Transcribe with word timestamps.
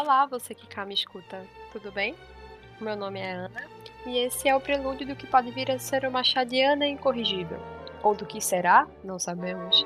Olá, 0.00 0.24
você 0.24 0.54
que 0.54 0.66
cá 0.66 0.86
me 0.86 0.94
escuta, 0.94 1.46
tudo 1.72 1.92
bem? 1.92 2.14
Meu 2.80 2.96
nome 2.96 3.20
é 3.20 3.32
Ana 3.32 3.68
e 4.06 4.16
esse 4.16 4.48
é 4.48 4.56
o 4.56 4.60
prelúdio 4.60 5.06
do 5.06 5.14
que 5.14 5.26
pode 5.26 5.50
vir 5.50 5.70
a 5.70 5.78
ser 5.78 6.06
uma 6.06 6.24
chadiana 6.24 6.86
incorrigível. 6.86 7.60
Ou 8.02 8.14
do 8.14 8.24
que 8.24 8.40
será, 8.40 8.88
não 9.04 9.18
sabemos. 9.18 9.84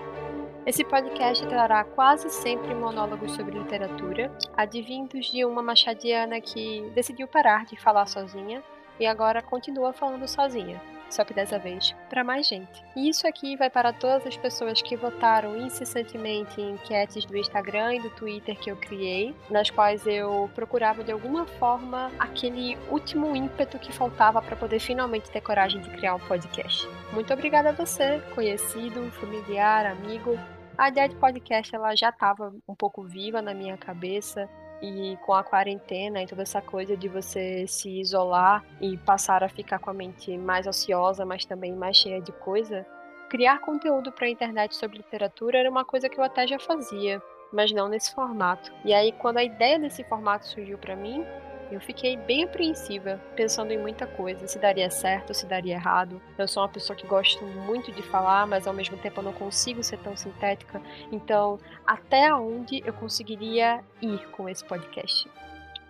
Esse 0.65 0.85
podcast 0.85 1.45
trará 1.48 1.83
quase 1.83 2.30
sempre 2.30 2.73
monólogos 2.77 3.33
sobre 3.33 3.59
literatura, 3.59 4.30
advindos 4.57 5.33
de 5.33 5.45
uma 5.45 5.65
machadiana 5.65 6.41
que 6.41 6.89
decidiu 6.95 7.27
parar 7.27 7.65
de 7.65 7.75
falar 7.75 8.07
sozinha 8.07 8.62
e 9.01 9.07
agora 9.07 9.43
continua 9.43 9.93
falando 9.93 10.29
sozinha 10.29 10.81
só 11.14 11.24
que 11.24 11.32
dessa 11.32 11.59
vez 11.59 11.95
para 12.09 12.24
mais 12.24 12.46
gente. 12.46 12.84
E 12.96 13.09
isso 13.09 13.27
aqui 13.27 13.56
vai 13.56 13.70
para 13.70 13.92
todas 13.92 14.27
as 14.27 14.36
pessoas 14.36 14.82
que 14.82 14.96
votaram 14.96 15.56
incessantemente 15.56 16.60
em 16.60 16.73
enquetes 16.73 17.24
do 17.24 17.37
Instagram 17.37 17.96
e 17.96 18.00
do 18.00 18.10
Twitter 18.10 18.59
que 18.59 18.70
eu 18.70 18.77
criei, 18.77 19.34
nas 19.48 19.70
quais 19.70 20.06
eu 20.06 20.50
procurava 20.54 21.04
de 21.04 21.12
alguma 21.12 21.46
forma 21.46 22.10
aquele 22.18 22.77
último 22.90 23.34
ímpeto 23.34 23.78
que 23.78 23.92
faltava 23.92 24.42
para 24.42 24.56
poder 24.56 24.80
finalmente 24.80 25.30
ter 25.30 25.40
coragem 25.40 25.80
de 25.80 25.90
criar 25.90 26.14
um 26.14 26.20
podcast. 26.20 26.88
Muito 27.12 27.32
obrigada 27.32 27.70
a 27.70 27.73
você, 27.73 28.20
conhecido, 28.34 29.10
familiar, 29.12 29.87
amigo. 29.87 30.38
A 30.76 30.88
ideia 30.88 31.09
de 31.09 31.15
podcast 31.15 31.74
ela 31.74 31.95
já 31.95 32.09
estava 32.09 32.52
um 32.68 32.74
pouco 32.74 33.04
viva 33.04 33.40
na 33.40 33.54
minha 33.54 33.76
cabeça 33.76 34.48
e 34.83 35.16
com 35.24 35.33
a 35.33 35.42
quarentena 35.42 36.23
e 36.23 36.27
toda 36.27 36.42
essa 36.42 36.60
coisa 36.60 36.96
de 36.96 37.09
você 37.09 37.66
se 37.66 38.01
isolar 38.01 38.65
e 38.80 38.96
passar 38.98 39.42
a 39.42 39.48
ficar 39.48 39.78
com 39.78 39.91
a 39.91 39.95
mente 39.95 40.37
mais 40.37 40.66
ociosa, 40.66 41.24
mas 41.24 41.45
também 41.45 41.74
mais 41.74 41.96
cheia 41.96 42.20
de 42.20 42.32
coisa, 42.32 42.87
criar 43.29 43.60
conteúdo 43.60 44.12
para 44.12 44.26
a 44.26 44.30
internet 44.30 44.76
sobre 44.76 44.99
literatura 44.99 45.59
era 45.59 45.71
uma 45.71 45.84
coisa 45.84 46.09
que 46.09 46.18
eu 46.18 46.24
até 46.24 46.46
já 46.46 46.59
fazia, 46.59 47.23
mas 47.52 47.73
não 47.73 47.88
nesse 47.88 48.15
formato. 48.15 48.73
E 48.84 48.93
aí 48.93 49.12
quando 49.12 49.38
a 49.38 49.45
ideia 49.45 49.79
desse 49.79 50.04
formato 50.04 50.46
surgiu 50.46 50.79
para 50.79 50.96
mim, 50.96 51.24
eu 51.70 51.80
fiquei 51.80 52.16
bem 52.16 52.45
apreensiva, 52.45 53.20
pensando 53.37 53.73
em 53.73 53.79
muita 53.79 54.07
coisa, 54.07 54.46
se 54.46 54.59
daria 54.59 54.90
certo, 54.90 55.34
se 55.34 55.46
daria 55.46 55.74
errado. 55.74 56.21
Eu 56.38 56.46
sou 56.46 56.62
uma 56.62 56.68
pessoa 56.68 56.96
que 56.96 57.06
gosto 57.06 57.45
muito 57.45 57.93
de 57.93 58.02
falar, 58.02 58.46
mas 58.46 58.66
ao 58.66 58.74
mesmo 58.74 58.96
tempo 58.98 59.21
eu 59.21 59.24
não 59.24 59.32
consigo 59.32 59.82
ser 59.82 59.98
tão 59.98 60.16
sintética. 60.16 60.80
Então, 61.10 61.59
até 61.87 62.32
onde 62.34 62.82
eu 62.84 62.93
conseguiria 62.93 63.82
ir 64.00 64.26
com 64.28 64.48
esse 64.48 64.65
podcast? 64.65 65.28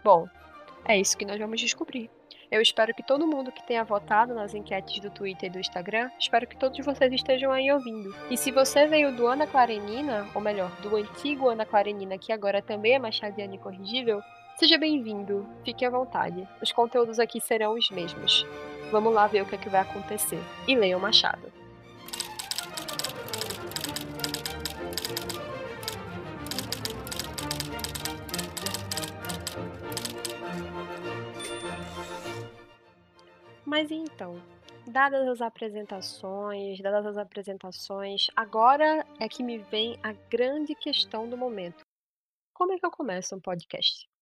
Bom, 0.03 0.28
é 0.84 0.98
isso 0.98 1.16
que 1.16 1.25
nós 1.25 1.39
vamos 1.39 1.61
descobrir. 1.61 2.11
Eu 2.50 2.61
espero 2.61 2.94
que 2.94 3.03
todo 3.03 3.27
mundo 3.27 3.50
que 3.50 3.66
tenha 3.66 3.83
votado 3.83 4.33
nas 4.33 4.55
enquetes 4.55 5.00
do 5.00 5.11
Twitter 5.11 5.48
e 5.48 5.53
do 5.53 5.59
Instagram, 5.59 6.09
espero 6.20 6.47
que 6.47 6.56
todos 6.56 6.78
vocês 6.84 7.12
estejam 7.12 7.50
aí 7.50 7.72
ouvindo. 7.72 8.14
E 8.31 8.36
se 8.36 8.53
você 8.53 8.86
veio 8.86 9.11
do 9.16 9.27
Ana 9.27 9.47
Clarenina, 9.47 10.28
ou 10.34 10.41
melhor, 10.41 10.70
do 10.81 10.94
antigo 10.94 11.48
Ana 11.48 11.66
Clarenina, 11.66 12.16
que 12.16 12.33
agora 12.33 12.62
também 12.62 12.94
é 12.94 12.98
Machadiana 12.98 13.56
Incorrigível, 13.56 14.22
Seja 14.56 14.78
bem-vindo, 14.78 15.44
fique 15.64 15.84
à 15.84 15.91
vontade. 15.91 16.48
Os 16.62 16.70
conteúdos 16.70 17.19
aqui 17.19 17.41
serão 17.41 17.74
os 17.74 17.91
mesmos. 17.91 18.47
Vamos 18.92 19.12
lá 19.12 19.27
ver 19.27 19.42
o 19.42 19.47
que, 19.47 19.56
é 19.56 19.58
que 19.58 19.69
vai 19.69 19.80
acontecer. 19.80 20.38
E 20.69 20.77
leiam 20.77 21.00
Machado. 21.00 21.52
Mas 33.66 33.91
então, 33.91 34.41
dadas 34.86 35.27
as 35.27 35.41
apresentações, 35.42 36.80
dadas 36.80 37.06
as 37.06 37.16
apresentações, 37.16 38.28
agora 38.36 39.05
é 39.19 39.28
que 39.28 39.42
me 39.42 39.58
vem 39.58 39.98
a 40.00 40.12
grande 40.30 40.77
questão 40.77 41.28
do 41.28 41.37
momento. 41.37 41.82
Como 42.54 42.72
é 42.72 42.78
que 42.78 42.87
eu 42.87 42.91
começo 42.93 43.34
um 43.34 43.41
podcast? 43.41 44.13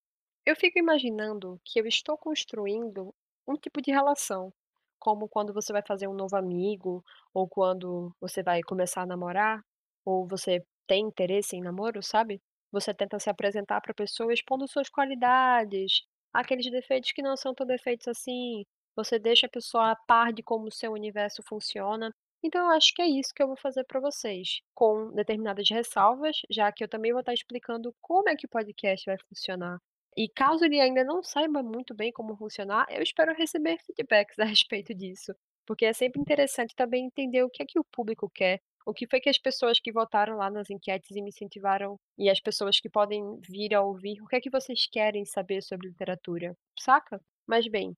Eu 0.47 0.56
fico 0.56 0.78
imaginando 0.78 1.60
que 1.64 1.80
eu 1.80 1.86
estou 1.86 2.16
construindo 2.19 3.14
um 3.47 3.54
tipo 3.54 3.80
de 3.80 3.91
relação, 3.92 4.53
como 4.98 5.28
quando 5.28 5.53
você 5.53 5.72
vai 5.72 5.82
fazer 5.86 6.08
um 6.08 6.14
novo 6.14 6.36
amigo, 6.36 7.04
ou 7.34 7.48
quando 7.48 8.14
você 8.20 8.42
vai 8.42 8.60
começar 8.62 9.03
a 9.03 9.06
namorar, 9.06 9.64
ou 10.04 10.26
você 10.26 10.64
tem 10.86 11.06
interesse 11.06 11.56
em 11.56 11.60
namoro, 11.60 12.03
sabe? 12.03 12.41
Você 12.72 12.92
tenta 12.94 13.19
se 13.20 13.30
apresentar 13.30 13.80
para 13.80 13.92
a 13.92 13.94
pessoa 13.94 14.32
expondo 14.32 14.66
suas 14.69 14.88
qualidades, 14.88 16.03
aqueles 16.32 16.69
defeitos 16.70 17.12
que 17.12 17.22
não 17.22 17.36
são 17.36 17.54
tão 17.54 17.66
defeitos 17.66 18.09
assim. 18.09 18.64
Você 18.97 19.19
deixa 19.19 19.47
a 19.47 19.50
pessoa 19.50 19.92
a 19.92 19.97
par 19.97 20.32
de 20.32 20.42
como 20.42 20.66
o 20.66 20.72
seu 20.72 20.92
universo 20.92 21.42
funciona. 21.48 22.12
Então, 22.42 22.66
eu 22.66 22.72
acho 22.76 22.92
que 22.94 23.03
é 23.03 23.06
isso 23.06 23.32
que 23.34 23.42
eu 23.42 23.47
vou 23.47 23.56
fazer 23.56 23.84
para 23.84 24.00
vocês, 24.00 24.60
com 24.74 25.12
determinadas 25.14 25.69
ressalvas, 25.70 26.38
já 26.50 26.72
que 26.72 26.82
eu 26.82 26.88
também 26.88 27.12
vou 27.12 27.20
estar 27.20 27.32
explicando 27.34 27.94
como 28.00 28.28
é 28.28 28.36
que 28.36 28.47
o 28.47 28.48
podcast 28.48 29.06
vai 29.06 29.16
funcionar. 29.28 29.78
E 30.17 30.28
caso 30.28 30.65
ele 30.65 30.81
ainda 30.81 31.05
não 31.05 31.23
saiba 31.23 31.62
muito 31.62 31.95
bem 31.95 32.12
como 32.12 32.37
funcionar, 32.37 32.87
eu 32.91 33.03
espero 33.03 33.34
receber 33.34 33.78
feedbacks 33.87 34.39
a 34.41 34.45
respeito 34.45 34.95
disso, 34.95 35.34
porque 35.67 35.87
é 35.87 35.93
sempre 35.93 36.21
interessante 36.21 36.75
também 36.75 37.06
entender 37.06 37.43
o 37.43 37.50
que 37.50 37.62
é 37.62 37.67
que 37.67 37.78
o 37.78 37.84
público 37.84 38.31
quer, 38.34 38.61
o 38.84 38.93
que 38.93 39.06
foi 39.06 39.21
que 39.21 39.28
as 39.31 39.39
pessoas 39.39 39.81
que 39.81 39.93
votaram 39.93 40.37
lá 40.37 40.51
nas 40.51 40.69
enquetes 40.71 41.11
e 41.17 41.22
me 41.22 41.31
incentivaram, 41.31 41.99
e 42.19 42.28
as 42.28 42.41
pessoas 42.41 42.81
que 42.81 42.91
podem 42.91 43.22
vir 43.49 43.75
a 43.75 43.83
ouvir, 43.83 44.21
o 44.21 44.27
que 44.27 44.37
é 44.37 44.41
que 44.41 44.51
vocês 44.51 44.87
querem 44.87 45.25
saber 45.25 45.62
sobre 45.62 45.89
literatura, 45.89 46.56
saca? 46.78 47.21
Mas 47.47 47.67
bem, 47.69 47.97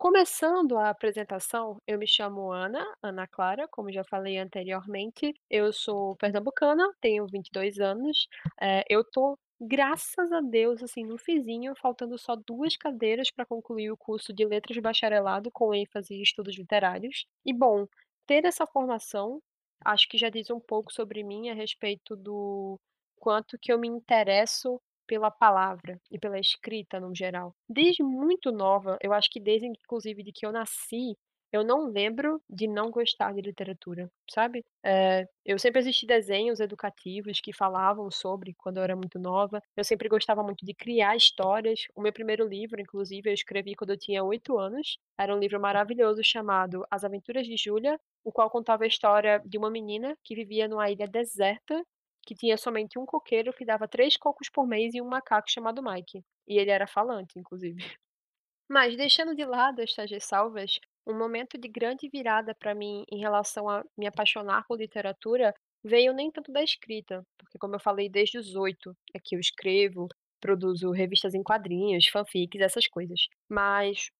Começando 0.00 0.78
a 0.78 0.88
apresentação, 0.88 1.76
eu 1.86 1.98
me 1.98 2.06
chamo 2.06 2.50
Ana, 2.50 2.82
Ana 3.02 3.26
Clara, 3.28 3.68
como 3.68 3.92
já 3.92 4.02
falei 4.02 4.38
anteriormente. 4.38 5.34
Eu 5.50 5.74
sou 5.74 6.16
pernambucana, 6.16 6.90
tenho 7.02 7.26
22 7.26 7.78
anos. 7.78 8.26
É, 8.58 8.82
eu 8.88 9.04
tô 9.04 9.38
Graças 9.62 10.32
a 10.32 10.40
Deus, 10.40 10.82
assim, 10.82 11.04
no 11.04 11.18
fizinho, 11.18 11.74
faltando 11.76 12.16
só 12.16 12.34
duas 12.34 12.76
cadeiras 12.76 13.30
para 13.30 13.44
concluir 13.44 13.90
o 13.90 13.96
curso 13.96 14.32
de 14.32 14.44
Letras 14.46 14.74
de 14.74 14.80
Bacharelado 14.80 15.50
com 15.50 15.74
ênfase 15.74 16.14
em 16.14 16.22
estudos 16.22 16.56
literários. 16.56 17.26
E 17.44 17.52
bom, 17.52 17.86
ter 18.26 18.46
essa 18.46 18.66
formação, 18.66 19.42
acho 19.84 20.08
que 20.08 20.16
já 20.16 20.30
diz 20.30 20.48
um 20.50 20.58
pouco 20.60 20.90
sobre 20.90 21.22
mim 21.22 21.50
a 21.50 21.54
respeito 21.54 22.16
do 22.16 22.80
quanto 23.16 23.58
que 23.58 23.70
eu 23.70 23.78
me 23.78 23.86
interesso 23.86 24.80
pela 25.06 25.30
palavra 25.30 26.00
e 26.10 26.18
pela 26.18 26.38
escrita 26.38 26.98
no 26.98 27.14
geral. 27.14 27.54
Desde 27.68 28.02
muito 28.02 28.50
nova, 28.50 28.96
eu 29.02 29.12
acho 29.12 29.28
que 29.30 29.40
desde 29.40 29.66
inclusive 29.66 30.22
de 30.22 30.32
que 30.32 30.46
eu 30.46 30.52
nasci, 30.52 31.18
eu 31.52 31.64
não 31.64 31.86
lembro 31.86 32.40
de 32.48 32.66
não 32.68 32.90
gostar 32.90 33.34
de 33.34 33.40
literatura, 33.40 34.10
sabe? 34.30 34.64
Eh, 34.84 35.26
eu 35.44 35.58
sempre 35.58 35.80
assisti 35.80 36.06
desenhos 36.06 36.60
educativos 36.60 37.40
que 37.40 37.52
falavam 37.52 38.10
sobre 38.10 38.54
quando 38.54 38.76
eu 38.78 38.84
era 38.84 38.94
muito 38.94 39.18
nova. 39.18 39.60
Eu 39.76 39.84
sempre 39.84 40.08
gostava 40.08 40.42
muito 40.42 40.64
de 40.64 40.72
criar 40.74 41.16
histórias. 41.16 41.80
O 41.94 42.00
meu 42.00 42.12
primeiro 42.12 42.46
livro, 42.46 42.80
inclusive, 42.80 43.30
eu 43.30 43.34
escrevi 43.34 43.74
quando 43.74 43.90
eu 43.90 43.98
tinha 43.98 44.22
oito 44.22 44.58
anos. 44.58 44.98
Era 45.18 45.34
um 45.34 45.38
livro 45.38 45.60
maravilhoso 45.60 46.22
chamado 46.22 46.86
As 46.90 47.04
Aventuras 47.04 47.46
de 47.46 47.56
Júlia, 47.56 47.98
o 48.24 48.30
qual 48.32 48.48
contava 48.50 48.84
a 48.84 48.86
história 48.86 49.42
de 49.44 49.58
uma 49.58 49.70
menina 49.70 50.16
que 50.22 50.34
vivia 50.34 50.68
numa 50.68 50.90
ilha 50.90 51.06
deserta, 51.06 51.84
que 52.22 52.34
tinha 52.34 52.56
somente 52.56 52.98
um 52.98 53.06
coqueiro 53.06 53.52
que 53.52 53.64
dava 53.64 53.88
três 53.88 54.16
cocos 54.16 54.48
por 54.48 54.66
mês 54.66 54.94
e 54.94 55.00
um 55.00 55.08
macaco 55.08 55.50
chamado 55.50 55.82
Mike. 55.82 56.22
E 56.46 56.58
ele 56.58 56.70
era 56.70 56.86
falante, 56.86 57.38
inclusive. 57.38 57.78
Mas 58.68 58.96
deixando 58.96 59.34
de 59.34 59.44
lado 59.44 59.80
estas 59.80 60.08
ressalvas, 60.08 60.78
um 61.06 61.16
momento 61.16 61.58
de 61.58 61.68
grande 61.68 62.08
virada 62.08 62.54
para 62.54 62.74
mim 62.74 63.04
em 63.10 63.18
relação 63.18 63.68
a 63.68 63.84
me 63.96 64.06
apaixonar 64.06 64.64
por 64.66 64.78
literatura 64.78 65.54
veio 65.82 66.12
nem 66.12 66.30
tanto 66.30 66.52
da 66.52 66.62
escrita, 66.62 67.24
porque 67.38 67.58
como 67.58 67.74
eu 67.74 67.80
falei 67.80 68.08
desde 68.08 68.38
os 68.38 68.54
8 68.54 68.94
é 69.14 69.18
que 69.22 69.34
eu 69.34 69.40
escrevo, 69.40 70.08
produzo 70.40 70.90
revistas 70.90 71.34
em 71.34 71.42
quadrinhos, 71.42 72.08
fanfics, 72.08 72.60
essas 72.60 72.86
coisas. 72.86 73.28
Mas 73.48 74.10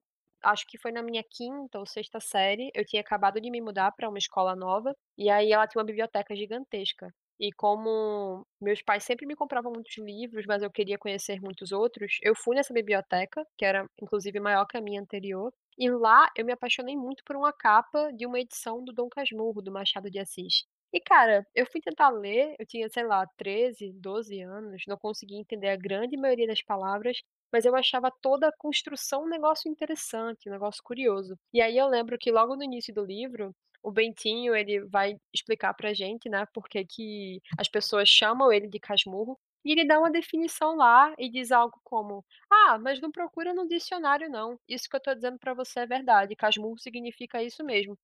acho 0.42 0.66
que 0.66 0.78
foi 0.78 0.92
na 0.92 1.02
minha 1.02 1.22
quinta 1.22 1.78
ou 1.78 1.86
sexta 1.86 2.20
série, 2.20 2.70
eu 2.74 2.84
tinha 2.84 3.02
acabado 3.02 3.40
de 3.40 3.50
me 3.50 3.60
mudar 3.60 3.92
para 3.92 4.08
uma 4.08 4.18
escola 4.18 4.56
nova, 4.56 4.94
e 5.18 5.30
aí 5.30 5.52
ela 5.52 5.66
tinha 5.66 5.80
uma 5.80 5.86
biblioteca 5.86 6.34
gigantesca. 6.34 7.12
E 7.40 7.50
como 7.52 8.46
meus 8.60 8.82
pais 8.82 9.02
sempre 9.04 9.26
me 9.26 9.34
compravam 9.34 9.72
muitos 9.72 9.96
livros, 9.98 10.44
mas 10.46 10.62
eu 10.62 10.70
queria 10.70 10.98
conhecer 10.98 11.40
muitos 11.40 11.72
outros, 11.72 12.18
eu 12.22 12.34
fui 12.36 12.54
nessa 12.54 12.74
biblioteca, 12.74 13.44
que 13.56 13.64
era 13.64 13.86
inclusive 14.00 14.38
maior 14.38 14.66
que 14.66 14.76
a 14.76 14.80
minha 14.82 15.00
anterior, 15.00 15.52
e 15.78 15.90
lá 15.90 16.30
eu 16.36 16.44
me 16.44 16.52
apaixonei 16.52 16.96
muito 16.96 17.24
por 17.24 17.36
uma 17.36 17.52
capa 17.52 18.12
de 18.12 18.26
uma 18.26 18.38
edição 18.38 18.84
do 18.84 18.92
Dom 18.92 19.08
Casmurro, 19.08 19.62
do 19.62 19.72
Machado 19.72 20.10
de 20.10 20.18
Assis. 20.18 20.64
E 20.92 21.00
cara, 21.00 21.46
eu 21.54 21.64
fui 21.70 21.80
tentar 21.80 22.10
ler, 22.10 22.56
eu 22.58 22.66
tinha, 22.66 22.88
sei 22.90 23.04
lá, 23.04 23.24
13, 23.38 23.92
12 23.94 24.40
anos, 24.42 24.82
não 24.86 24.98
conseguia 24.98 25.38
entender 25.38 25.68
a 25.68 25.76
grande 25.76 26.16
maioria 26.16 26.46
das 26.48 26.62
palavras, 26.62 27.22
mas 27.52 27.64
eu 27.64 27.74
achava 27.76 28.10
toda 28.22 28.48
a 28.48 28.52
construção 28.56 29.24
um 29.24 29.28
negócio 29.28 29.70
interessante, 29.70 30.48
um 30.48 30.52
negócio 30.52 30.82
curioso. 30.82 31.36
E 31.52 31.60
aí 31.60 31.76
eu 31.76 31.86
lembro 31.88 32.18
que 32.18 32.30
logo 32.32 32.56
no 32.56 32.64
início 32.64 32.92
do 32.94 33.04
livro, 33.04 33.54
o 33.82 33.90
Bentinho, 33.90 34.54
ele 34.54 34.80
vai 34.86 35.16
explicar 35.34 35.74
pra 35.74 35.94
gente, 35.94 36.28
né, 36.28 36.46
por 36.54 36.68
que 36.68 37.40
as 37.58 37.68
pessoas 37.68 38.08
chamam 38.08 38.52
ele 38.52 38.68
de 38.68 38.78
Casmurro, 38.80 39.38
e 39.64 39.72
ele 39.72 39.84
dá 39.86 39.98
uma 39.98 40.10
definição 40.10 40.76
lá 40.76 41.14
e 41.18 41.28
diz 41.30 41.52
algo 41.52 41.78
como: 41.84 42.24
"Ah, 42.50 42.78
mas 42.78 43.00
não 43.00 43.10
procura 43.12 43.52
no 43.54 43.68
dicionário 43.68 44.28
não, 44.30 44.58
isso 44.68 44.88
que 44.88 44.96
eu 44.96 45.00
tô 45.00 45.14
dizendo 45.14 45.38
pra 45.38 45.54
você 45.54 45.80
é 45.80 45.86
verdade, 45.86 46.34
Casmurro 46.36 46.78
significa 46.78 47.42
isso 47.42 47.62
mesmo". 47.64 47.96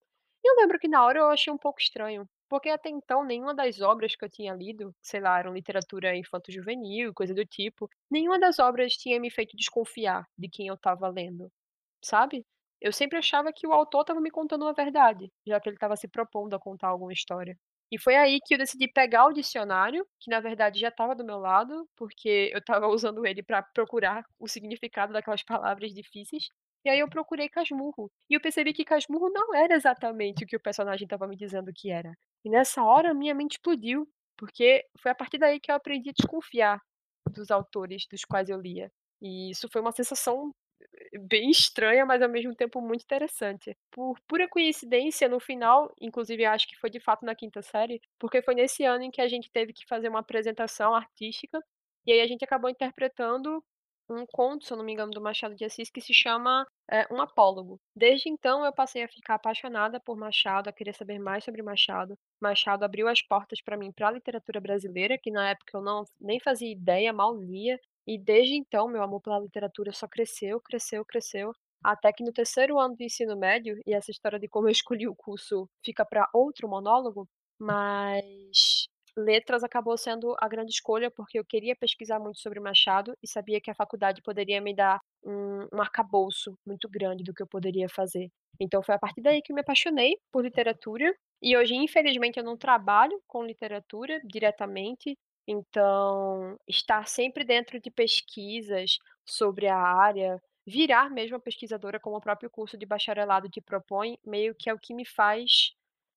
Eu 0.46 0.54
lembro 0.56 0.78
que 0.78 0.88
na 0.88 1.04
hora 1.04 1.19
eu 1.19 1.28
achei 1.28 1.52
um 1.52 1.58
pouco 1.58 1.81
estranho, 1.81 2.28
porque 2.48 2.69
até 2.69 2.88
então 2.88 3.25
nenhuma 3.25 3.54
das 3.54 3.81
obras 3.81 4.14
que 4.14 4.25
eu 4.25 4.31
tinha 4.31 4.54
lido, 4.54 4.94
sei 5.02 5.20
lá, 5.20 5.38
eram 5.38 5.52
literatura 5.52 6.16
infanto-juvenil, 6.16 7.12
coisa 7.14 7.34
do 7.34 7.44
tipo, 7.44 7.88
nenhuma 8.10 8.38
das 8.38 8.58
obras 8.58 8.93
tinha 8.94 9.20
me 9.20 9.31
feito 9.31 9.56
desconfiar 9.56 10.25
de 10.38 10.48
quem 10.48 10.69
eu 10.69 10.75
estava 10.75 11.08
lendo, 11.08 11.50
sabe. 12.02 12.44
Eu 12.81 12.93
sempre 12.93 13.19
achava 13.19 13.52
que 13.52 13.66
o 13.66 13.72
autor 13.72 14.02
estava 14.02 14.20
me 14.20 14.31
contando 14.31 14.62
uma 14.62 14.72
verdade, 14.75 15.32
já 15.46 15.60
que 15.60 15.69
ele 15.69 15.76
estava 15.76 15.96
se 15.96 16.08
propondo 16.08 16.54
a 16.54 16.60
contar 16.60 16.88
alguma 16.88 17.12
história. 17.12 17.58
E 17.90 17.98
foi 17.98 18.16
aí 18.16 18.40
que 18.44 18.54
eu 18.54 18.58
decidi 18.58 18.88
pegar 18.88 19.26
o 19.26 19.32
dicionário, 19.32 20.06
que 20.20 20.31
na 20.31 20.40
verdade 20.40 20.78
já 20.81 20.88
estava 20.88 21.14
do 21.14 21.25
meu 21.25 21.38
lado, 21.38 21.88
porque 21.96 22.50
eu 22.52 22.58
estava 22.58 22.87
usando 22.88 23.26
ele 23.26 23.43
para 23.43 23.62
procurar 23.62 24.25
o 24.38 24.48
significado 24.48 25.12
daquelas 25.12 25.43
palavras 25.43 25.93
difíceis, 25.94 26.48
e 26.86 26.88
aí 26.88 27.00
eu 27.00 27.08
procurei 27.08 27.48
casmurro, 27.48 28.08
e 28.30 28.34
eu 28.34 28.40
percebi 28.40 28.72
que 28.72 28.84
casmurro 28.84 29.28
não 29.28 29.52
era 29.52 29.74
exatamente 29.74 30.44
o 30.44 30.46
que 30.46 30.54
o 30.54 30.60
personagem 30.60 31.04
estava 31.04 31.26
me 31.26 31.36
dizendo 31.36 31.72
que 31.74 31.90
era. 31.90 32.16
E 32.44 32.48
nessa 32.48 32.80
hora 32.84 33.12
minha 33.12 33.34
mente 33.34 33.54
explodiu, 33.54 34.08
porque 34.36 34.86
foi 35.00 35.10
a 35.10 35.14
partir 35.14 35.38
daí 35.38 35.58
que 35.58 35.68
eu 35.68 35.74
aprendi 35.74 36.10
a 36.10 36.12
desconfiar 36.12 36.80
dos 37.28 37.50
autores 37.50 38.06
dos 38.08 38.24
quais 38.24 38.48
eu 38.48 38.60
lia. 38.60 38.88
E 39.20 39.50
isso 39.50 39.68
foi 39.68 39.80
uma 39.80 39.90
sensação 39.90 40.52
bem 41.28 41.50
estranha, 41.50 42.06
mas 42.06 42.22
ao 42.22 42.28
mesmo 42.28 42.54
tempo 42.54 42.80
muito 42.80 43.02
interessante. 43.02 43.76
Por 43.90 44.16
pura 44.28 44.48
coincidência, 44.48 45.28
no 45.28 45.40
final, 45.40 45.92
inclusive 46.00 46.44
acho 46.44 46.68
que 46.68 46.76
foi 46.76 46.90
de 46.90 47.00
fato 47.00 47.24
na 47.24 47.34
quinta 47.34 47.62
série, 47.62 48.00
porque 48.16 48.42
foi 48.42 48.54
nesse 48.54 48.84
ano 48.84 49.02
em 49.02 49.10
que 49.10 49.20
a 49.20 49.26
gente 49.26 49.50
teve 49.50 49.72
que 49.72 49.84
fazer 49.86 50.08
uma 50.08 50.20
apresentação 50.20 50.94
artística, 50.94 51.60
e 52.06 52.12
aí 52.12 52.20
a 52.20 52.26
gente 52.28 52.44
acabou 52.44 52.70
interpretando 52.70 53.60
um 54.08 54.25
conto, 54.26 54.64
se 54.64 54.73
eu 54.73 54.76
não 54.76 54.85
me 54.85 54.93
engano, 54.93 55.11
do 55.11 55.20
Machado 55.20 55.55
de 55.55 55.64
Assis, 55.64 55.91
que 55.91 56.00
se 56.00 56.14
chama, 56.14 56.67
eh, 56.91 57.06
Um 57.11 57.20
Apólogo. 57.20 57.81
Desde 57.94 58.29
então 58.29 58.64
eu 58.64 58.73
passei 58.73 59.03
a 59.03 59.08
ficar 59.08 59.35
apaixonada 59.35 60.00
por 60.00 60.17
Machado, 60.17 60.69
a 60.69 60.73
querer 60.73 60.94
saber 60.94 61.19
mais 61.19 61.44
sobre 61.44 61.62
Machado. 61.62 62.17
Machado 62.41 62.85
abriu 62.85 63.08
as 63.08 63.23
portas 63.23 63.61
para 63.61 63.76
mim 63.76 63.93
para 63.93 64.08
a 64.08 64.12
literatura 64.12 64.61
brasileira, 64.61 65.19
que 65.19 65.31
na 65.31 65.50
época 65.50 65.76
eu 65.76 65.82
não 65.82 66.05
nem 66.20 66.41
fazia 66.41 66.70
ideia, 66.70 67.12
mal 67.12 67.37
lia, 67.37 67.79
e 68.06 68.19
desde 68.19 68.55
então 68.55 68.88
meu 68.88 69.03
amor 69.03 69.20
pela 69.20 69.41
literatura 69.41 69.93
só 69.93 70.06
cresceu, 70.06 70.61
cresceu, 70.61 71.05
cresceu, 71.05 71.53
até 71.82 72.12
que 72.12 72.25
no 72.25 72.32
terceiro 72.32 72.79
ano 72.79 72.97
do 72.97 73.03
ensino 73.03 73.37
médio, 73.37 73.81
e 73.87 73.94
essa 73.94 74.11
história 74.11 74.38
de 74.38 74.49
como 74.49 74.69
eu 74.69 74.73
escolhi 74.73 75.08
o 75.08 75.17
curso 75.17 75.69
fica 75.85 76.05
para 76.05 76.29
outro 76.32 76.69
monólogo, 76.69 77.29
mas 77.58 78.88
letras 79.16 79.62
acabou 79.64 79.96
sendo 79.96 80.34
a 80.40 80.48
grande 80.48 80.70
escolha, 80.72 81.10
porque 81.10 81.38
eu 81.38 81.44
queria 81.44 81.74
pesquisar 81.76 82.18
muito 82.18 82.38
sobre 82.40 82.60
Machado 82.60 83.14
e 83.22 83.28
sabia 83.28 83.60
que 83.60 83.70
a 83.70 83.74
faculdade 83.74 84.22
poderia 84.22 84.60
me 84.60 84.74
dar 84.74 85.00
um 85.24 85.56
um 85.72 85.80
arcabouço 85.80 86.56
muito 86.66 86.88
grande 86.88 87.24
do 87.24 87.34
que 87.34 87.42
eu 87.42 87.46
poderia 87.46 87.88
fazer. 87.88 88.28
Então 88.60 88.82
foi 88.82 88.94
a 88.94 88.98
partir 88.98 89.20
daí 89.22 89.42
que 89.42 89.52
eu 89.52 89.54
me 89.54 89.60
apaixonei 89.62 90.16
por 90.32 90.42
literatura, 90.44 91.12
e 91.42 91.56
hoje 91.56 91.74
infelizmente 91.74 92.38
eu 92.38 92.44
não 92.44 92.56
trabalho 92.56 93.20
com 93.26 93.44
literatura 93.44 94.20
diretamente, 94.24 95.16
então 95.46 96.56
estar 96.69 97.06
sempre 97.08 97.44
dentro 97.44 97.80
de 97.80 97.90
pesquisas 97.90 98.98
sobre 99.24 99.66
a 99.69 99.76
área, 99.78 100.40
virar 100.66 101.10
mesmo 101.10 101.36
a 101.36 101.40
pesquisadora 101.40 102.00
como 102.00 102.16
o 102.16 102.20
próprio 102.20 102.50
curso 102.50 102.76
de 102.78 102.86
bacharelado 102.86 103.48
te 103.48 103.60
propõe, 103.60 104.19
meio 104.24 104.54
que 104.54 104.70
é 104.70 104.74
o 104.74 104.78
que 104.78 104.94
me 104.94 105.04
faz 105.06 105.72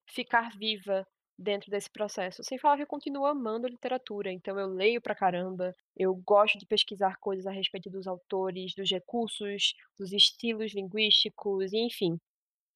ficar 0.08 0.52
viva 0.58 1.06
dentro 1.40 1.72
desse 1.72 1.90
processo. 1.90 2.44
Sem 2.44 2.60
falar 2.60 2.78
que 2.78 2.84
eu 2.84 2.88
continuo 2.88 3.26
amando 3.26 3.68
literatura, 3.68 4.32
então 4.32 4.60
eu 4.60 4.68
leio 4.68 5.02
pra 5.02 5.16
caramba, 5.16 5.76
eu 5.96 6.14
gosto 6.14 6.58
de 6.60 6.66
pesquisar 6.66 7.18
coisas 7.18 7.48
a 7.48 7.52
respeito 7.52 7.90
dos 7.90 8.08
autores, 8.08 8.74
dos 8.76 8.90
recursos, 8.92 9.74
dos 9.98 10.12
estilos 10.12 10.74
linguísticos, 10.74 11.74
enfim. 11.74 12.20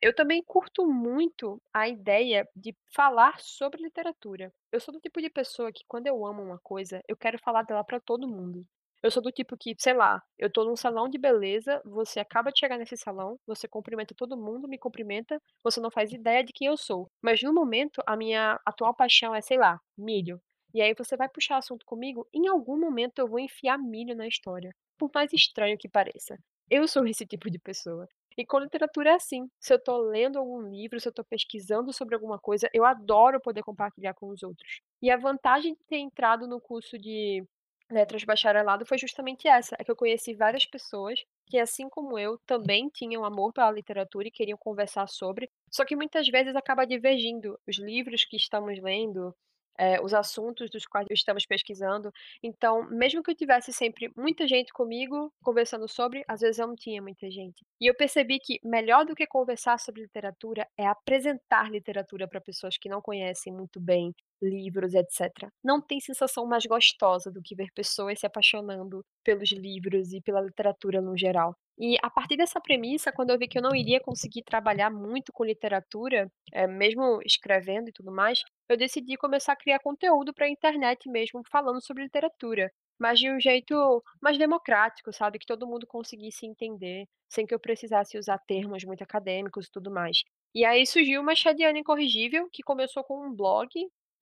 Eu 0.02 0.14
também 0.16 0.44
curto 0.44 0.86
muito 0.88 1.62
a 1.74 1.88
ideia 1.88 2.48
de 2.56 2.76
falar 2.94 3.40
sobre 3.40 3.82
literatura. 3.82 4.54
Eu 4.72 4.80
sou 4.80 4.94
do 4.94 5.00
tipo 5.00 5.22
de 5.22 5.30
pessoa 5.30 5.72
que 5.72 5.84
quando 5.88 6.08
eu 6.08 6.26
amo 6.26 6.44
uma 6.44 6.60
coisa, 6.60 7.02
eu 7.08 7.18
quero 7.18 7.40
falar 7.40 7.64
dela 7.64 7.84
pra 7.84 8.00
todo 8.00 8.28
mundo. 8.28 8.66
Eu 9.04 9.12
sou 9.12 9.22
do 9.22 9.34
tipo 9.34 9.58
que, 9.58 9.76
sei 9.78 9.94
lá, 9.94 10.24
eu 10.40 10.50
tô 10.50 10.64
num 10.64 10.78
salão 10.78 11.10
de 11.10 11.18
beleza, 11.18 11.82
você 11.84 12.22
acaba 12.22 12.52
de 12.54 12.60
chegar 12.60 12.78
nesse 12.78 12.96
salão, 12.96 13.38
você 13.46 13.68
cumprimenta 13.68 14.16
todo 14.16 14.38
mundo, 14.38 14.66
me 14.66 14.78
cumprimenta, 14.78 15.42
você 15.62 15.82
não 15.82 15.92
faz 15.92 16.14
ideia 16.14 16.42
de 16.42 16.54
quem 16.54 16.68
eu 16.70 16.78
sou. 16.78 17.08
Mas 17.22 17.44
no 17.44 17.54
momento, 17.54 18.02
a 18.08 18.16
minha 18.16 18.58
atual 18.66 18.96
paixão 18.96 19.36
é, 19.36 19.42
sei 19.42 19.58
lá, 19.58 19.78
milho. 19.98 20.40
E 20.74 20.82
aí 20.82 20.94
você 20.98 21.18
vai 21.18 21.28
puxar 21.28 21.58
assunto 21.58 21.86
comigo, 21.86 22.26
em 22.34 22.48
algum 22.48 22.80
momento 22.80 23.20
eu 23.20 23.28
vou 23.28 23.40
enfiar 23.40 23.78
milho 23.78 24.16
na 24.16 24.26
história, 24.26 24.74
por 24.98 25.12
mais 25.14 25.34
estranho 25.34 25.78
que 25.78 25.90
pareça. 25.90 26.38
Eu 26.70 26.88
sou 26.88 27.06
esse 27.06 27.26
tipo 27.26 27.52
de 27.52 27.60
pessoa. 27.60 28.08
E 28.38 28.46
com 28.46 28.58
literatura 28.58 29.12
é 29.12 29.14
assim, 29.16 29.50
se 29.60 29.74
eu 29.74 29.84
tô 29.84 29.98
lendo 29.98 30.40
algum 30.40 30.62
livro, 30.62 30.98
se 30.98 31.10
eu 31.10 31.14
tô 31.14 31.26
pesquisando 31.26 31.92
sobre 31.92 32.16
alguma 32.16 32.40
coisa, 32.40 32.70
eu 32.74 32.86
adoro 32.86 33.42
poder 33.42 33.64
compartilhar 33.64 34.14
com 34.14 34.30
os 34.30 34.42
outros. 34.44 34.80
E 35.02 35.12
a 35.12 35.18
vantagem 35.18 35.74
de 35.74 35.84
ter 35.90 35.98
entrado 35.98 36.48
no 36.48 36.60
curso 36.62 36.98
de 36.98 37.44
letras 37.94 38.24
bacharelado 38.24 38.86
foi 38.86 38.98
justamente 38.98 39.48
essa, 39.48 39.76
é 39.80 39.84
que 39.84 39.92
eu 39.92 39.96
conheci 39.96 40.34
várias 40.34 40.66
pessoas 40.66 41.24
que, 41.46 41.58
assim 41.60 41.90
como 41.90 42.18
eu, 42.18 42.38
também 42.46 42.90
tinham 42.90 43.24
amor 43.24 43.54
pela 43.54 43.72
literatura 43.72 44.28
e 44.28 44.32
queriam 44.32 44.58
conversar 44.58 45.08
sobre, 45.08 45.50
só 45.72 45.86
que 45.86 45.96
muitas 45.96 46.28
vezes 46.28 46.56
acaba 46.56 46.86
divergindo 46.86 47.60
os 47.68 47.78
livros 47.78 48.26
que 48.26 48.36
estamos 48.36 48.82
lendo, 48.82 49.36
eh, 49.78 50.02
os 50.02 50.14
assuntos 50.14 50.70
dos 50.70 50.86
quais 50.86 51.08
estamos 51.12 51.46
pesquisando. 51.46 52.12
Então, 52.42 52.88
mesmo 52.90 53.24
que 53.24 53.32
eu 53.32 53.36
tivesse 53.36 53.72
sempre 53.74 54.12
muita 54.16 54.48
gente 54.48 54.72
comigo 54.74 55.32
conversando 55.44 55.88
sobre, 55.88 56.24
às 56.28 56.42
vezes 56.42 56.60
eu 56.60 56.68
não 56.68 56.76
tinha 56.76 57.02
muita 57.02 57.30
gente. 57.32 57.66
E 57.82 57.88
eu 57.90 57.96
percebi 57.96 58.40
que 58.40 58.60
melhor 58.64 59.06
do 59.06 59.16
que 59.16 59.26
conversar 59.28 59.80
sobre 59.80 60.02
literatura 60.02 60.68
é 60.78 60.86
apresentar 60.88 61.72
literatura 61.72 62.28
para 62.28 62.42
pessoas 62.42 62.78
que 62.78 62.90
não 62.90 63.02
conhecem 63.02 63.54
muito 63.54 63.80
bem 63.80 64.14
livros, 64.42 64.94
etc. 64.94 65.50
Não 65.64 65.82
tem 65.82 66.00
sensação 66.00 66.46
mais 66.46 66.66
gostosa 66.66 67.32
do 67.32 67.42
que 67.42 67.56
ver 67.56 67.72
pessoas 67.74 68.20
se 68.20 68.26
apaixonando 68.26 69.04
pelos 69.24 69.52
livros 69.52 70.14
e 70.14 70.22
pela 70.22 70.42
literatura 70.42 71.02
no 71.02 71.18
geral. 71.18 71.56
E 71.78 71.98
a 72.04 72.10
partir 72.10 72.38
dessa 72.38 72.62
premissa, 72.62 73.12
quando 73.12 73.32
eu 73.32 73.38
vi 73.38 73.48
que 73.48 73.58
eu 73.58 73.62
não 73.62 73.76
iria 73.76 74.00
conseguir 74.00 74.44
trabalhar 74.44 74.92
muito 74.92 75.34
com 75.34 75.44
literatura, 75.44 76.32
eh, 76.52 76.68
mesmo 76.68 77.20
escrevendo 77.26 77.90
e 77.90 77.92
tudo 77.94 78.12
mais, 78.12 78.44
eu 78.70 78.78
decidi 78.78 79.18
começar 79.18 79.54
a 79.54 79.56
criar 79.56 79.80
conteúdo 79.80 80.34
pra 80.34 80.48
internet 80.50 81.10
mesmo, 81.10 81.42
falando 81.52 81.82
sobre 81.84 82.04
literatura, 82.04 82.72
mas 83.00 83.20
de 83.20 83.30
um 83.32 83.40
jeito 83.40 84.04
mais 84.22 84.38
democrático, 84.38 85.12
sabe, 85.12 85.40
que 85.40 85.46
todo 85.48 85.68
mundo 85.68 85.88
conseguisse 85.88 86.46
entender, 86.46 87.06
sem 87.28 87.46
que 87.46 87.54
eu 87.54 87.60
precisasse 87.60 88.18
usar 88.18 88.38
termos 88.48 88.84
muito 88.84 89.04
acadêmicos 89.04 89.66
e 89.68 89.72
tudo 89.72 89.92
mais. 89.92 90.20
E 90.54 90.64
aí 90.66 90.86
surgiu 90.86 91.22
o 91.22 91.24
Machadiana 91.26 91.80
Incorrigível, 91.80 92.48
que 92.52 92.62
começou 92.64 93.04
com 93.04 93.26
um 93.28 93.34
blog 93.36 93.70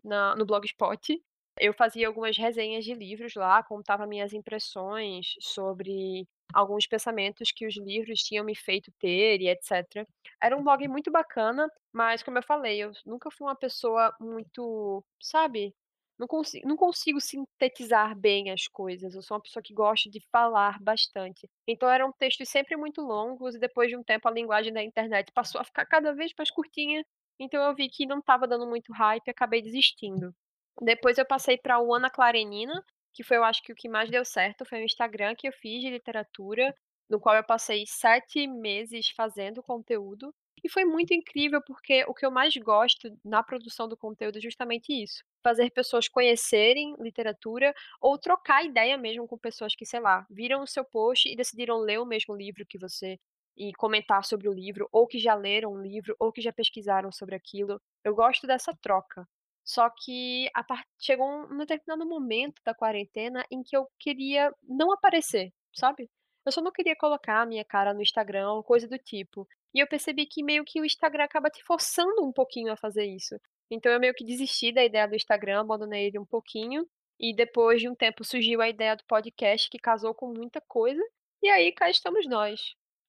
na 0.03 0.35
no 0.35 0.45
Blogspot. 0.45 1.21
Eu 1.59 1.73
fazia 1.73 2.07
algumas 2.07 2.37
resenhas 2.37 2.83
de 2.85 2.93
livros 2.93 3.35
lá, 3.35 3.61
contava 3.63 4.07
minhas 4.07 4.33
impressões 4.33 5.33
sobre 5.39 6.27
alguns 6.53 6.87
pensamentos 6.87 7.51
que 7.51 7.67
os 7.67 7.77
livros 7.77 8.21
tinham 8.23 8.43
me 8.45 8.55
feito 8.55 8.91
ter 8.99 9.39
e 9.41 9.47
etc. 9.49 10.07
Era 10.41 10.57
um 10.57 10.63
blog 10.63 10.87
muito 10.87 11.11
bacana, 11.11 11.69
mas 11.93 12.23
como 12.23 12.37
eu 12.37 12.43
falei, 12.43 12.79
eu 12.83 12.91
nunca 13.05 13.29
fui 13.31 13.45
uma 13.47 13.55
pessoa 13.55 14.13
muito, 14.19 15.03
sabe, 15.21 15.73
não 16.17 16.27
consi 16.27 16.61
não 16.65 16.75
consigo 16.77 17.19
sintetizar 17.21 18.17
bem 18.17 18.51
as 18.51 18.67
coisas, 18.67 19.13
eu 19.15 19.21
sou 19.21 19.35
uma 19.37 19.43
pessoa 19.43 19.63
que 19.63 19.73
gosta 19.73 20.09
de 20.09 20.19
falar 20.31 20.77
bastante. 20.81 21.47
Então 21.67 21.89
eram 21.89 22.11
textos 22.13 22.49
sempre 22.49 22.75
muito 22.77 23.01
longos 23.01 23.55
e 23.55 23.59
depois 23.59 23.89
de 23.89 23.97
um 23.97 24.03
tempo 24.03 24.27
a 24.27 24.31
linguagem 24.31 24.73
da 24.73 24.83
internet 24.83 25.31
passou 25.33 25.59
a 25.61 25.63
ficar 25.63 25.85
cada 25.85 26.13
vez 26.13 26.31
mais 26.37 26.51
curtinha, 26.51 27.03
então 27.39 27.61
eu 27.63 27.75
vi 27.75 27.89
que 27.89 28.05
não 28.05 28.19
estava 28.19 28.47
dando 28.47 28.67
muito 28.67 28.91
hype 28.93 29.27
e 29.27 29.31
acabei 29.31 29.61
desistindo. 29.61 30.33
Depois 30.81 31.17
eu 31.19 31.25
passei 31.25 31.57
pra 31.57 31.79
o 31.79 31.93
Ana 31.93 32.09
Karenina, 32.09 32.83
que 33.13 33.23
foi 33.23 33.37
eu 33.37 33.43
acho 33.43 33.61
que 33.63 33.71
o 33.71 33.75
que 33.75 33.87
mais 33.87 34.09
deu 34.09 34.25
certo, 34.25 34.65
foi 34.65 34.81
o 34.81 34.85
Instagram 34.85 35.35
que 35.35 35.47
eu 35.47 35.53
fiz 35.53 35.81
de 35.81 35.89
literatura, 35.91 36.73
no 37.09 37.19
qual 37.19 37.35
eu 37.35 37.43
passei 37.43 37.85
7 37.85 38.47
meses 38.47 39.09
fazendo 39.15 39.61
conteúdo, 39.61 40.33
e 40.63 40.69
foi 40.69 40.83
muito 40.85 41.13
incrível, 41.13 41.61
porque 41.65 42.03
o 42.07 42.13
que 42.13 42.25
eu 42.25 42.31
mais 42.31 42.55
gosto 42.57 43.09
na 43.23 43.43
produção 43.43 43.87
do 43.87 43.97
conteúdo 43.97 44.37
é 44.37 44.41
justamente 44.41 44.91
isso, 44.93 45.23
fazer 45.43 45.69
pessoas 45.71 46.07
conhecerem 46.07 46.95
literatura 46.99 47.73
ou 48.01 48.17
trocar 48.17 48.63
ideia 48.65 48.97
mesmo 48.97 49.27
com 49.27 49.37
pessoas 49.37 49.75
que, 49.75 49.85
sei 49.85 49.99
lá, 49.99 50.25
viram 50.29 50.63
o 50.63 50.67
seu 50.67 50.83
post 50.85 51.27
e 51.29 51.35
decidiram 51.35 51.77
ler 51.79 51.99
o 51.99 52.05
mesmo 52.05 52.35
livro 52.35 52.65
que 52.67 52.77
você, 52.79 53.19
e 53.57 53.73
comentar 53.73 54.23
sobre 54.25 54.47
o 54.49 54.53
livro, 54.53 54.87
ou 54.91 55.05
que 55.07 55.19
já 55.19 55.35
leram 55.35 55.71
o 55.73 55.81
livro, 55.81 56.15
ou 56.19 56.31
que 56.31 56.41
já 56.41 56.53
pesquisaram 56.53 57.11
sobre 57.11 57.35
aquilo. 57.35 57.81
Eu 58.03 58.15
gosto 58.15 58.47
dessa 58.47 58.73
troca. 58.81 59.27
Só 59.71 59.89
que 59.89 60.49
a 60.53 60.65
chegou 60.99 61.25
um 61.25 61.57
determinado 61.59 62.05
momento 62.05 62.61
da 62.65 62.75
quarentena 62.75 63.45
em 63.49 63.63
que 63.63 63.77
eu 63.77 63.87
queria 63.97 64.53
não 64.67 64.91
aparecer, 64.91 65.53
sabe. 65.73 66.09
Eu 66.45 66.51
só 66.51 66.61
não 66.61 66.73
queria 66.73 66.93
colocar 66.93 67.41
a 67.41 67.45
minha 67.45 67.63
cara 67.63 67.93
no 67.93 68.01
Instagram 68.01 68.51
ou 68.51 68.65
coisa 68.65 68.85
do 68.85 68.97
tipo. 68.97 69.47
E 69.73 69.79
eu 69.79 69.87
percebi 69.87 70.25
que 70.25 70.43
meio 70.43 70.65
que 70.65 70.81
o 70.81 70.83
Instagram 70.83 71.23
acaba 71.23 71.49
te 71.49 71.63
forçando 71.63 72.21
um 72.21 72.33
pouquinho 72.33 72.73
a 72.73 72.75
fazer 72.75 73.05
isso. 73.05 73.39
Então 73.71 73.89
eu 73.89 73.99
meio 73.99 74.13
que 74.13 74.25
desisti 74.25 74.73
da 74.73 74.83
ideia 74.83 75.07
do 75.07 75.15
Instagram, 75.15 75.61
abandonei 75.61 76.07
ele 76.07 76.19
um 76.19 76.25
pouquinho, 76.25 76.85
e 77.17 77.33
depois 77.33 77.79
de 77.79 77.87
um 77.87 77.95
tempo 77.95 78.25
surgiu 78.25 78.61
a 78.61 78.67
ideia 78.67 78.97
do 78.97 79.05
podcast 79.05 79.69
que 79.69 79.79
casou 79.79 80.13
com 80.13 80.33
muita 80.33 80.59
coisa, 80.67 81.01
e 81.41 81.47
aí 81.47 81.71
cá 81.71 81.89
estamos 81.89 82.27
nós. 82.27 82.59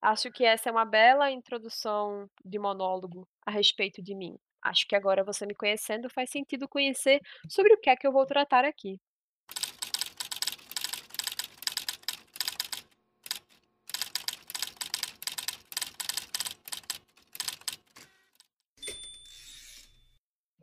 Acho 0.01 0.31
que 0.31 0.45
essa 0.45 0.69
é 0.69 0.71
uma 0.71 0.85
bela 0.85 1.29
introdução 1.29 2.29
de 2.45 2.57
monólogo 2.57 3.27
a 3.45 3.51
respeito 3.51 4.01
de 4.01 4.15
mim. 4.15 4.37
Acho 4.63 4.87
que 4.87 4.95
agora 4.95 5.23
você 5.23 5.45
me 5.45 5.55
conhecendo 5.55 6.09
faz 6.09 6.29
sentido 6.29 6.67
conhecer 6.67 7.19
sobre 7.49 7.73
o 7.73 7.79
que 7.79 7.89
é 7.89 7.95
que 7.95 8.07
eu 8.07 8.11
vou 8.11 8.25
tratar 8.25 8.65
aqui. 8.65 8.99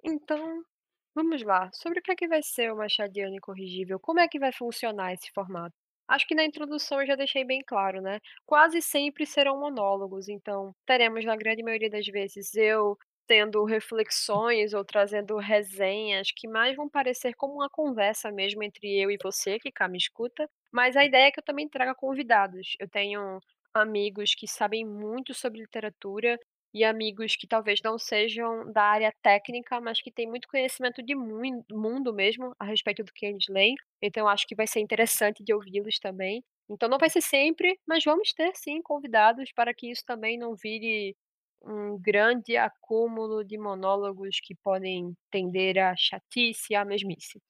Então, 0.02 0.62
vamos 1.14 1.42
lá. 1.42 1.70
Sobre 1.74 2.00
o 2.00 2.02
que 2.02 2.12
é 2.12 2.16
que 2.16 2.28
vai 2.28 2.42
ser 2.42 2.72
o 2.72 2.76
Machadiano 2.76 3.34
Incorrigível? 3.36 3.98
Como 4.00 4.20
é 4.20 4.28
que 4.28 4.38
vai 4.38 4.52
funcionar 4.52 5.12
esse 5.12 5.30
formato? 5.32 5.74
Acho 6.08 6.26
que 6.26 6.34
na 6.34 6.44
introdução 6.44 7.00
eu 7.00 7.06
já 7.06 7.14
deixei 7.14 7.44
bem 7.44 7.62
claro, 7.64 8.00
né? 8.02 8.18
Quase 8.44 8.82
sempre 8.82 9.24
serão 9.26 9.60
monólogos, 9.60 10.28
então 10.28 10.74
teremos 10.84 11.24
na 11.24 11.36
grande 11.36 11.62
maioria 11.62 11.88
das 11.90 12.06
vezes 12.06 12.54
eu 12.54 12.98
tendo 13.30 13.62
reflexões 13.64 14.74
ou 14.74 14.84
trazendo 14.84 15.36
resenhas 15.36 16.32
que 16.34 16.48
mais 16.48 16.74
vão 16.74 16.88
parecer 16.88 17.32
como 17.36 17.54
uma 17.54 17.70
conversa 17.70 18.28
mesmo 18.32 18.60
entre 18.64 19.00
eu 19.00 19.08
e 19.08 19.16
você 19.22 19.56
que 19.60 19.70
cá 19.70 19.86
me 19.86 19.96
escuta, 19.96 20.50
mas 20.72 20.96
a 20.96 21.04
ideia 21.04 21.26
é 21.28 21.30
que 21.30 21.38
eu 21.38 21.44
também 21.44 21.68
traga 21.68 21.94
convidados. 21.94 22.74
Eu 22.80 22.88
tenho 22.88 23.38
amigos 23.72 24.34
que 24.34 24.48
sabem 24.48 24.84
muito 24.84 25.32
sobre 25.32 25.60
literatura 25.60 26.36
e 26.74 26.82
amigos 26.82 27.36
que 27.36 27.46
talvez 27.46 27.80
não 27.84 27.96
sejam 28.00 28.72
da 28.72 28.82
área 28.82 29.12
técnica, 29.22 29.80
mas 29.80 30.02
que 30.02 30.10
têm 30.10 30.28
muito 30.28 30.48
conhecimento 30.48 31.00
de 31.00 31.14
mundo 31.14 32.12
mesmo, 32.12 32.52
a 32.58 32.64
respeito 32.64 33.04
do 33.04 33.12
que 33.12 33.26
eles 33.26 33.44
leem, 33.48 33.76
então 34.02 34.26
acho 34.26 34.44
que 34.44 34.56
vai 34.56 34.66
ser 34.66 34.80
interessante 34.80 35.44
de 35.44 35.54
ouvi-los 35.54 36.00
também. 36.00 36.42
Então 36.68 36.88
não 36.88 36.98
vai 36.98 37.08
ser 37.08 37.20
sempre, 37.20 37.78
mas 37.86 38.02
vamos 38.04 38.32
ter 38.32 38.50
sim 38.56 38.82
convidados 38.82 39.52
para 39.52 39.72
que 39.72 39.88
isso 39.88 40.02
também 40.04 40.36
não 40.36 40.56
vire 40.56 41.16
um 41.62 41.98
grande 42.00 42.56
acúmulo 42.56 43.44
de 43.44 43.58
monólogos 43.58 44.40
que 44.42 44.54
podem 44.56 45.14
tender 45.30 45.78
à 45.78 45.94
chatice 45.96 46.74
e 46.74 46.84
mesmice. 46.84 47.40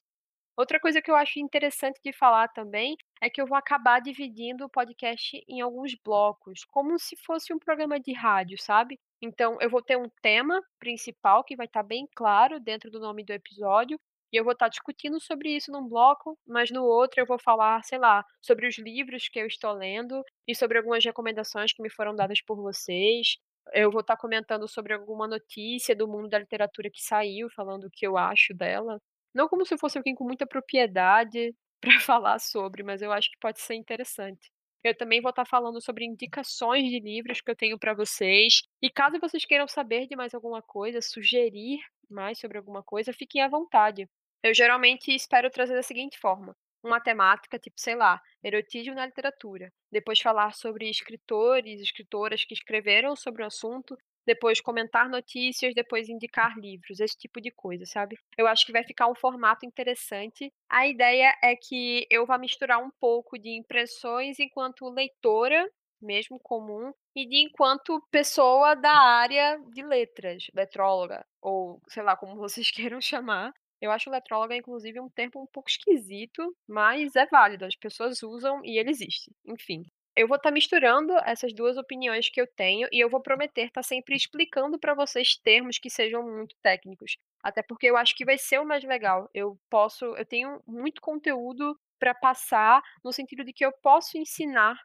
Outra 0.56 0.78
coisa 0.78 1.00
que 1.00 1.10
eu 1.10 1.16
acho 1.16 1.38
interessante 1.40 2.00
de 2.04 2.12
falar 2.12 2.48
também, 2.48 2.96
é 3.20 3.30
que 3.30 3.40
eu 3.40 3.46
vou 3.46 3.56
acabar 3.56 4.00
dividindo 4.00 4.64
o 4.64 4.70
podcast 4.70 5.42
em 5.48 5.60
alguns 5.60 5.94
blocos, 6.04 6.64
como 6.66 6.98
se 6.98 7.16
fosse 7.16 7.52
um 7.52 7.58
programa 7.58 7.98
de 7.98 8.12
rádio, 8.12 8.58
sabe. 8.60 8.98
Então 9.22 9.56
eu 9.60 9.70
vou 9.70 9.82
ter 9.82 9.96
um 9.96 10.08
tema 10.22 10.60
principal 10.78 11.42
que 11.44 11.56
vai 11.56 11.66
estar 11.66 11.82
bem 11.82 12.06
claro 12.14 12.60
dentro 12.60 12.90
do 12.90 13.00
nome 13.00 13.24
do 13.24 13.32
episódio, 13.32 13.98
e 14.32 14.36
eu 14.36 14.44
vou 14.44 14.52
estar 14.52 14.68
discutindo 14.68 15.18
sobre 15.20 15.50
isso 15.56 15.72
num 15.72 15.88
bloco, 15.88 16.38
mas 16.46 16.70
no 16.70 16.84
outro 16.84 17.20
eu 17.20 17.26
vou 17.26 17.38
falar, 17.38 17.82
sei 17.84 17.98
lá, 17.98 18.24
sobre 18.40 18.66
os 18.68 18.78
livros 18.78 19.28
que 19.28 19.40
eu 19.40 19.46
estou 19.46 19.72
lendo 19.72 20.22
e 20.46 20.54
sobre 20.54 20.78
algumas 20.78 21.04
recomendações 21.04 21.72
que 21.72 21.82
me 21.82 21.90
foram 21.90 22.14
dadas 22.14 22.40
por 22.42 22.56
vocês. 22.56 23.38
Eu 23.72 23.90
vou 23.90 24.00
estar 24.00 24.16
comentando 24.16 24.66
sobre 24.68 24.92
alguma 24.94 25.26
notícia 25.28 25.94
do 25.94 26.08
mundo 26.08 26.28
da 26.28 26.38
literatura 26.38 26.90
que 26.90 27.02
saiu, 27.02 27.48
falando 27.50 27.84
o 27.84 27.90
que 27.90 28.06
eu 28.06 28.16
acho 28.16 28.54
dela. 28.54 29.00
Não 29.34 29.48
como 29.48 29.64
se 29.64 29.78
fosse 29.78 29.98
alguém 29.98 30.14
com 30.14 30.24
muita 30.24 30.46
propriedade 30.46 31.54
para 31.80 32.00
falar 32.00 32.38
sobre, 32.40 32.82
mas 32.82 33.02
eu 33.02 33.12
acho 33.12 33.30
que 33.30 33.38
pode 33.38 33.60
ser 33.60 33.74
interessante. 33.74 34.50
Eu 34.82 34.96
também 34.96 35.20
vou 35.20 35.30
estar 35.30 35.44
falando 35.46 35.80
sobre 35.80 36.06
indicações 36.06 36.88
de 36.90 36.98
livros 37.00 37.40
que 37.40 37.50
eu 37.50 37.56
tenho 37.56 37.78
para 37.78 37.94
vocês, 37.94 38.62
e 38.82 38.90
caso 38.90 39.20
vocês 39.20 39.44
queiram 39.44 39.68
saber 39.68 40.06
de 40.06 40.16
mais 40.16 40.34
alguma 40.34 40.62
coisa, 40.62 41.02
sugerir 41.02 41.78
mais 42.08 42.38
sobre 42.38 42.58
alguma 42.58 42.82
coisa, 42.82 43.12
fiquem 43.12 43.42
à 43.42 43.48
vontade. 43.48 44.08
Eu 44.42 44.54
geralmente 44.54 45.14
espero 45.14 45.50
trazer 45.50 45.74
da 45.74 45.82
seguinte 45.82 46.18
forma: 46.18 46.56
uma 46.82 47.00
temática, 47.00 47.58
tipo, 47.58 47.80
sei 47.80 47.94
lá, 47.94 48.20
erotismo 48.42 48.94
na 48.94 49.06
literatura, 49.06 49.72
depois 49.90 50.20
falar 50.20 50.54
sobre 50.54 50.88
escritores, 50.88 51.80
escritoras 51.80 52.44
que 52.44 52.54
escreveram 52.54 53.14
sobre 53.14 53.42
o 53.42 53.46
assunto, 53.46 53.96
depois 54.26 54.60
comentar 54.60 55.08
notícias, 55.08 55.74
depois 55.74 56.08
indicar 56.08 56.56
livros, 56.58 57.00
esse 57.00 57.16
tipo 57.16 57.40
de 57.40 57.50
coisa, 57.50 57.84
sabe. 57.86 58.16
Eu 58.36 58.46
acho 58.46 58.64
que 58.66 58.72
vai 58.72 58.84
ficar 58.84 59.08
um 59.08 59.14
formato 59.14 59.66
interessante. 59.66 60.52
A 60.68 60.86
ideia 60.86 61.34
é 61.42 61.56
que 61.56 62.06
eu 62.10 62.26
vá 62.26 62.38
misturar 62.38 62.78
um 62.78 62.90
pouco 63.00 63.38
de 63.38 63.50
impressões 63.50 64.38
enquanto 64.38 64.88
leitora, 64.88 65.68
mesmo 66.00 66.38
comum, 66.38 66.92
e 67.14 67.26
de 67.26 67.42
enquanto 67.42 68.00
pessoa 68.10 68.74
da 68.74 68.92
área 68.92 69.58
de 69.72 69.82
letras, 69.82 70.44
letróloga, 70.54 71.26
ou 71.42 71.80
sei 71.88 72.02
lá 72.02 72.16
como 72.16 72.36
vocês 72.36 72.70
queiram 72.70 73.00
chamar. 73.00 73.52
Eu 73.80 73.90
acho 73.90 74.10
letróloga, 74.10 74.54
inclusive, 74.56 75.00
um 75.00 75.08
termo 75.08 75.42
um 75.42 75.46
pouco 75.46 75.70
esquisito, 75.70 76.54
mas 76.68 77.16
é 77.16 77.26
válido, 77.26 77.64
as 77.64 77.76
pessoas 77.76 78.22
usam 78.22 78.60
e 78.64 78.78
ele 78.78 78.90
existe, 78.90 79.30
enfim. 79.46 79.84
Eu 80.16 80.26
vou 80.28 80.36
estar 80.36 80.50
misturando 80.50 81.12
essas 81.24 81.52
2 81.54 81.76
opiniões 81.78 82.28
que 82.28 82.40
eu 82.40 82.46
tenho 82.56 82.88
e 82.92 83.00
eu 83.00 83.08
vou 83.08 83.22
prometer 83.22 83.66
estar 83.66 83.82
sempre 83.82 84.14
explicando 84.16 84.78
para 84.78 84.92
vocês 84.94 85.36
termos 85.36 85.78
que 85.78 85.88
sejam 85.88 86.22
muito 86.22 86.54
técnicos, 86.62 87.16
até 87.42 87.62
porque 87.62 87.86
eu 87.86 87.96
acho 87.96 88.14
que 88.16 88.24
vai 88.24 88.36
ser 88.36 88.58
o 88.60 88.66
mais 88.66 88.84
legal. 88.84 89.30
Eu 89.32 89.56
posso 89.70 90.04
eu 90.16 90.26
tenho 90.26 90.60
muito 90.66 91.00
conteúdo 91.00 91.78
para 91.98 92.14
passar, 92.14 92.82
no 93.04 93.12
sentido 93.12 93.44
de 93.44 93.52
que 93.52 93.64
eu 93.64 93.72
posso 93.82 94.18
ensinar, 94.18 94.76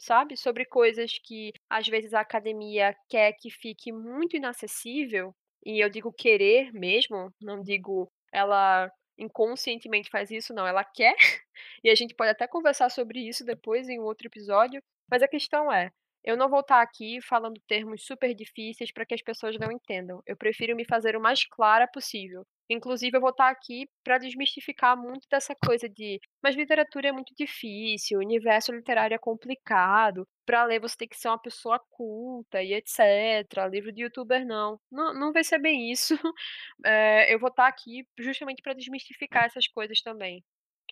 sabe, 0.00 0.36
sobre 0.36 0.64
coisas 0.66 1.12
que 1.24 1.52
às 1.70 1.86
vezes 1.88 2.12
a 2.12 2.20
academia 2.20 2.94
quer 3.08 3.32
que 3.34 3.50
fique 3.50 3.92
muito 3.92 4.36
inacessível, 4.36 5.32
e 5.64 5.82
eu 5.82 5.88
digo 5.88 6.12
querer 6.12 6.72
mesmo, 6.72 7.30
não 7.40 7.62
digo 7.62 8.10
ela 8.32 8.90
inconscientemente 9.18 10.10
faz 10.10 10.30
isso, 10.30 10.54
não, 10.54 10.66
ela 10.66 10.84
quer, 10.84 11.14
e 11.84 11.90
a 11.90 11.94
gente 11.94 12.14
pode 12.14 12.30
até 12.30 12.46
conversar 12.46 12.90
sobre 12.90 13.20
isso 13.20 13.44
depois 13.44 13.88
em 13.88 14.00
outro 14.00 14.26
episódio, 14.26 14.82
mas 15.10 15.22
a 15.22 15.28
questão 15.28 15.72
é, 15.72 15.92
eu 16.24 16.36
não 16.36 16.48
vou 16.48 16.60
estar 16.60 16.80
aqui 16.82 17.20
falando 17.22 17.60
termos 17.66 18.04
super 18.04 18.34
difíceis 18.34 18.92
para 18.92 19.04
que 19.06 19.14
as 19.14 19.22
pessoas 19.22 19.58
não 19.58 19.70
entendam, 19.72 20.22
eu 20.26 20.36
prefiro 20.36 20.76
me 20.76 20.84
fazer 20.84 21.16
o 21.16 21.20
mais 21.20 21.44
clara 21.46 21.86
possível. 21.88 22.44
Inclusive 22.70 23.16
eu 23.16 23.20
vou 23.20 23.30
estar 23.30 23.50
aqui 23.50 23.86
para 24.04 24.18
desmistificar 24.18 24.96
muito 24.96 25.26
dessa 25.30 25.54
coisa 25.54 25.88
de: 25.88 26.18
"Mas 26.42 26.56
literatura 26.56 27.08
é 27.08 27.12
muito 27.12 27.34
difícil, 27.36 28.18
o 28.18 28.22
universo 28.22 28.72
literário 28.72 29.14
é 29.14 29.18
complicado, 29.18 30.26
para 30.46 30.64
ler 30.64 30.80
você 30.80 30.96
tem 30.96 31.08
que 31.08 31.16
ser 31.16 31.28
uma 31.28 31.40
pessoa 31.40 31.80
culta 31.90 32.62
e 32.62 32.72
etcétera, 32.72 33.66
livro 33.68 33.92
de 33.92 34.02
youtuber 34.02 34.46
não". 34.46 34.78
Não 34.90 35.12
não 35.14 35.32
vai 35.32 35.44
ser 35.44 35.58
bem 35.58 35.90
isso, 35.92 36.14
eh, 36.84 37.32
eu 37.34 37.38
vou 37.38 37.48
estar 37.50 37.66
aqui 37.68 38.06
justamente 38.18 38.62
para 38.62 38.74
desmistificar 38.74 39.44
essas 39.46 39.66
coisas 39.68 40.00
também. 40.02 40.42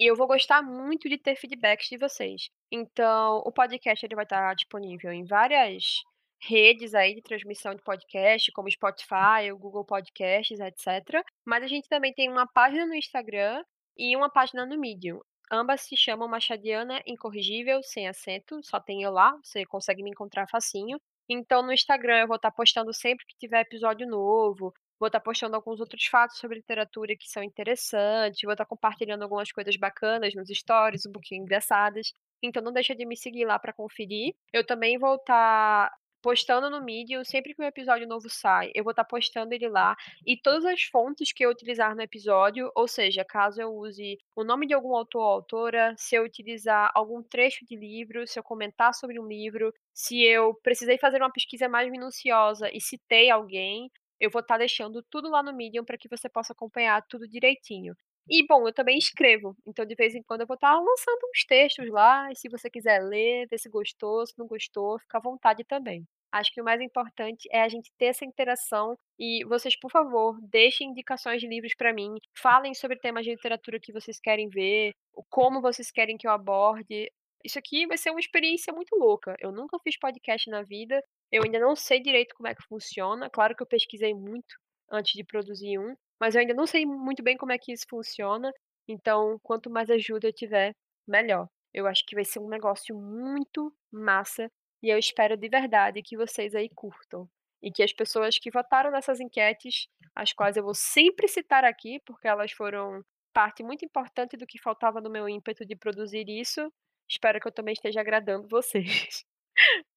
E 0.00 0.06
eu 0.10 0.16
vou 0.16 0.26
gostar 0.26 0.62
muito 0.62 1.10
de 1.10 1.18
ter 1.18 1.36
feedbacks 1.36 1.90
de 1.90 1.98
vocês. 1.98 2.48
Então, 2.72 3.42
o 3.44 3.52
podcast 3.52 4.04
ele 4.06 4.14
vai 4.14 4.24
estar 4.24 4.54
disponível 4.54 5.12
em 5.12 5.26
várias 5.26 6.02
redes 6.40 6.94
aí 6.94 7.14
de 7.14 7.20
transmissão 7.20 7.74
de 7.74 7.82
podcast, 7.82 8.50
como 8.52 8.70
Spotify, 8.70 9.52
o 9.52 9.58
Google 9.58 9.84
Podcasts, 9.84 10.58
etcétera. 10.58 11.22
Mas 11.44 11.62
a 11.64 11.66
gente 11.66 11.86
também 11.86 12.14
tem 12.14 12.30
uma 12.30 12.46
página 12.46 12.86
no 12.86 12.94
Instagram 12.94 13.62
e 13.94 14.16
uma 14.16 14.30
página 14.30 14.64
no 14.64 14.78
Medium. 14.78 15.20
Ambas 15.52 15.82
se 15.82 15.98
chamam 15.98 16.26
Machadiana 16.26 17.02
Incorrigível, 17.06 17.82
sem 17.82 18.08
acento, 18.08 18.58
só 18.62 18.80
tem 18.80 19.02
eu 19.02 19.10
lá, 19.10 19.36
você 19.42 19.66
consegue 19.66 20.02
me 20.02 20.10
encontrar 20.10 20.48
facinho. 20.48 20.98
Então 21.28 21.62
no 21.62 21.74
Instagram 21.74 22.20
eu 22.20 22.26
vou 22.26 22.36
estar 22.36 22.50
postando 22.52 22.94
sempre 22.94 23.26
que 23.26 23.36
tiver 23.36 23.60
episódio 23.60 24.06
novo, 24.06 24.72
vou 25.00 25.06
estar 25.06 25.20
postando 25.20 25.56
alguns 25.56 25.80
outros 25.80 26.04
fatos 26.06 26.38
sobre 26.38 26.58
literatura 26.58 27.16
que 27.16 27.28
são 27.28 27.42
interessantes, 27.42 28.40
vou 28.42 28.52
estar 28.52 28.66
compartilhando 28.66 29.22
algumas 29.22 29.50
coisas 29.50 29.74
bacanas 29.76 30.34
nos 30.34 30.48
stories, 30.50 31.06
um 31.06 31.12
pouquinho 31.12 31.42
engraçadas. 31.42 32.12
Então 32.42 32.62
não 32.62 32.72
deixa 32.72 32.94
de 32.94 33.06
me 33.06 33.16
seguir 33.16 33.46
lá 33.46 33.58
para 33.58 33.72
conferir. 33.72 34.34
Eu 34.52 34.64
também 34.64 34.98
vou 34.98 35.16
estar 35.16 35.90
postando 36.22 36.68
no 36.70 36.84
Medium, 36.84 37.24
sempre 37.24 37.54
que 37.54 37.62
um 37.62 37.64
episódio 37.64 38.06
novo 38.06 38.28
sai, 38.28 38.70
eu 38.74 38.84
vou 38.84 38.90
estar 38.90 39.04
postando 39.04 39.54
ele 39.54 39.68
lá, 39.68 39.96
e 40.26 40.36
todas 40.36 40.64
as 40.64 40.82
fontes 40.82 41.32
que 41.32 41.44
eu 41.44 41.50
utilizar 41.50 41.94
no 41.94 42.02
episódio, 42.02 42.70
ou 42.74 42.86
seja, 42.86 43.24
caso 43.24 43.60
eu 43.60 43.72
use 43.74 44.18
o 44.36 44.44
nome 44.44 44.66
de 44.66 44.74
algum 44.74 44.94
autor 44.94 45.22
ou 45.22 45.30
autora, 45.30 45.94
se 45.96 46.14
eu 46.14 46.24
utilizar 46.24 46.90
algum 46.94 47.22
trecho 47.22 47.64
de 47.64 47.76
livro, 47.76 48.26
se 48.26 48.38
eu 48.38 48.42
comentar 48.42 48.94
sobre 48.94 49.18
um 49.18 49.26
livro, 49.26 49.72
se 49.94 50.22
eu 50.22 50.54
precisei 50.62 50.98
fazer 50.98 51.18
uma 51.22 51.32
pesquisa 51.32 51.68
mais 51.68 51.90
minuciosa 51.90 52.70
e 52.72 52.80
citei 52.80 53.30
alguém, 53.30 53.90
eu 54.20 54.30
vou 54.30 54.40
estar 54.40 54.58
deixando 54.58 55.02
tudo 55.10 55.30
lá 55.30 55.42
no 55.42 55.52
Medium 55.54 55.84
para 55.84 55.98
que 55.98 56.08
você 56.08 56.28
possa 56.28 56.52
acompanhar 56.52 57.02
tudo 57.08 57.28
direitinho. 57.28 57.94
E 58.28 58.46
bom, 58.46 58.66
eu 58.68 58.72
também 58.72 58.96
escrevo, 58.98 59.56
então 59.66 59.84
de 59.84 59.94
vez 59.94 60.14
em 60.14 60.22
quando 60.22 60.42
eu 60.42 60.46
vou 60.46 60.54
estar 60.54 60.72
lançando 60.78 61.18
uns 61.32 61.44
textos 61.44 61.88
lá, 61.90 62.30
e 62.30 62.36
se 62.36 62.48
você 62.48 62.70
quiser 62.70 63.02
ler, 63.02 63.48
ver 63.48 63.58
se 63.58 63.68
gostou, 63.68 64.24
se 64.26 64.38
não 64.38 64.46
gostou, 64.46 64.98
fica 65.00 65.18
à 65.18 65.20
vontade 65.20 65.64
também. 65.64 66.06
Acho 66.32 66.52
que 66.52 66.60
o 66.60 66.64
mais 66.64 66.80
importante 66.80 67.48
é 67.50 67.60
a 67.62 67.68
gente 67.68 67.90
ter 67.98 68.06
essa 68.06 68.24
interação 68.24 68.96
e 69.18 69.44
vocês, 69.46 69.76
por 69.76 69.90
favor, 69.90 70.38
deixem 70.42 70.90
indicações 70.90 71.40
de 71.40 71.48
livros 71.48 71.74
para 71.74 71.92
mim, 71.92 72.14
falem 72.36 72.72
sobre 72.72 72.98
temas 72.98 73.24
de 73.24 73.32
literatura 73.32 73.80
que 73.80 73.92
vocês 73.92 74.20
querem 74.20 74.48
ver, 74.48 74.92
como 75.28 75.60
vocês 75.60 75.90
querem 75.90 76.16
que 76.16 76.26
eu 76.28 76.30
aborde. 76.30 77.10
Isso 77.44 77.58
aqui 77.58 77.86
vai 77.86 77.96
ser 77.96 78.10
uma 78.10 78.20
experiência 78.20 78.72
muito 78.72 78.94
louca. 78.96 79.34
Eu 79.40 79.52
nunca 79.52 79.78
fiz 79.80 79.98
podcast 79.98 80.48
na 80.50 80.62
vida, 80.62 81.02
eu 81.32 81.42
ainda 81.44 81.58
não 81.58 81.74
sei 81.74 82.00
direito 82.00 82.34
como 82.34 82.48
é 82.48 82.54
que 82.54 82.62
funciona. 82.68 83.30
Claro 83.30 83.54
que 83.56 83.62
eu 83.62 83.66
pesquisei 83.66 84.14
muito 84.14 84.56
antes 84.90 85.12
de 85.12 85.24
produzir 85.24 85.78
um, 85.78 85.94
mas 86.20 86.34
eu 86.34 86.40
ainda 86.40 86.54
não 86.54 86.66
sei 86.66 86.84
muito 86.84 87.22
bem 87.22 87.36
como 87.36 87.52
é 87.52 87.58
que 87.58 87.72
isso 87.72 87.86
funciona. 87.88 88.52
Então, 88.88 89.38
quanto 89.42 89.70
mais 89.70 89.88
ajuda 89.90 90.28
eu 90.28 90.32
tiver, 90.32 90.74
melhor. 91.06 91.48
Eu 91.72 91.86
acho 91.86 92.04
que 92.06 92.14
vai 92.14 92.24
ser 92.24 92.40
um 92.40 92.48
negócio 92.48 92.96
muito 92.96 93.72
massa 93.92 94.50
E 94.82 94.88
eu 94.90 94.98
espero 94.98 95.36
de 95.36 95.48
verdade 95.48 96.02
que 96.02 96.16
vocês 96.16 96.54
aí 96.54 96.68
curtam. 96.74 97.28
E 97.62 97.70
que 97.70 97.82
as 97.82 97.92
pessoas 97.92 98.38
que 98.38 98.50
votaram 98.50 98.90
nessas 98.90 99.20
enquetes, 99.20 99.86
as 100.14 100.32
quais 100.32 100.56
eu 100.56 100.64
vou 100.64 100.74
sempre 100.74 101.28
citar 101.28 101.64
aqui, 101.64 102.00
porque 102.06 102.26
elas 102.26 102.52
foram 102.52 103.02
parte 103.32 103.62
muito 103.62 103.84
importante 103.84 104.36
do 104.36 104.46
que 104.46 104.58
faltava 104.60 105.00
no 105.00 105.10
meu 105.10 105.28
ímpeto 105.28 105.64
de 105.66 105.76
produzir 105.76 106.24
isso, 106.28 106.72
espero 107.10 107.40
que 107.40 107.48
eu 107.48 107.52
também 107.52 107.72
esteja 107.74 108.00
agradando 108.00 108.48
vocês. 108.48 109.24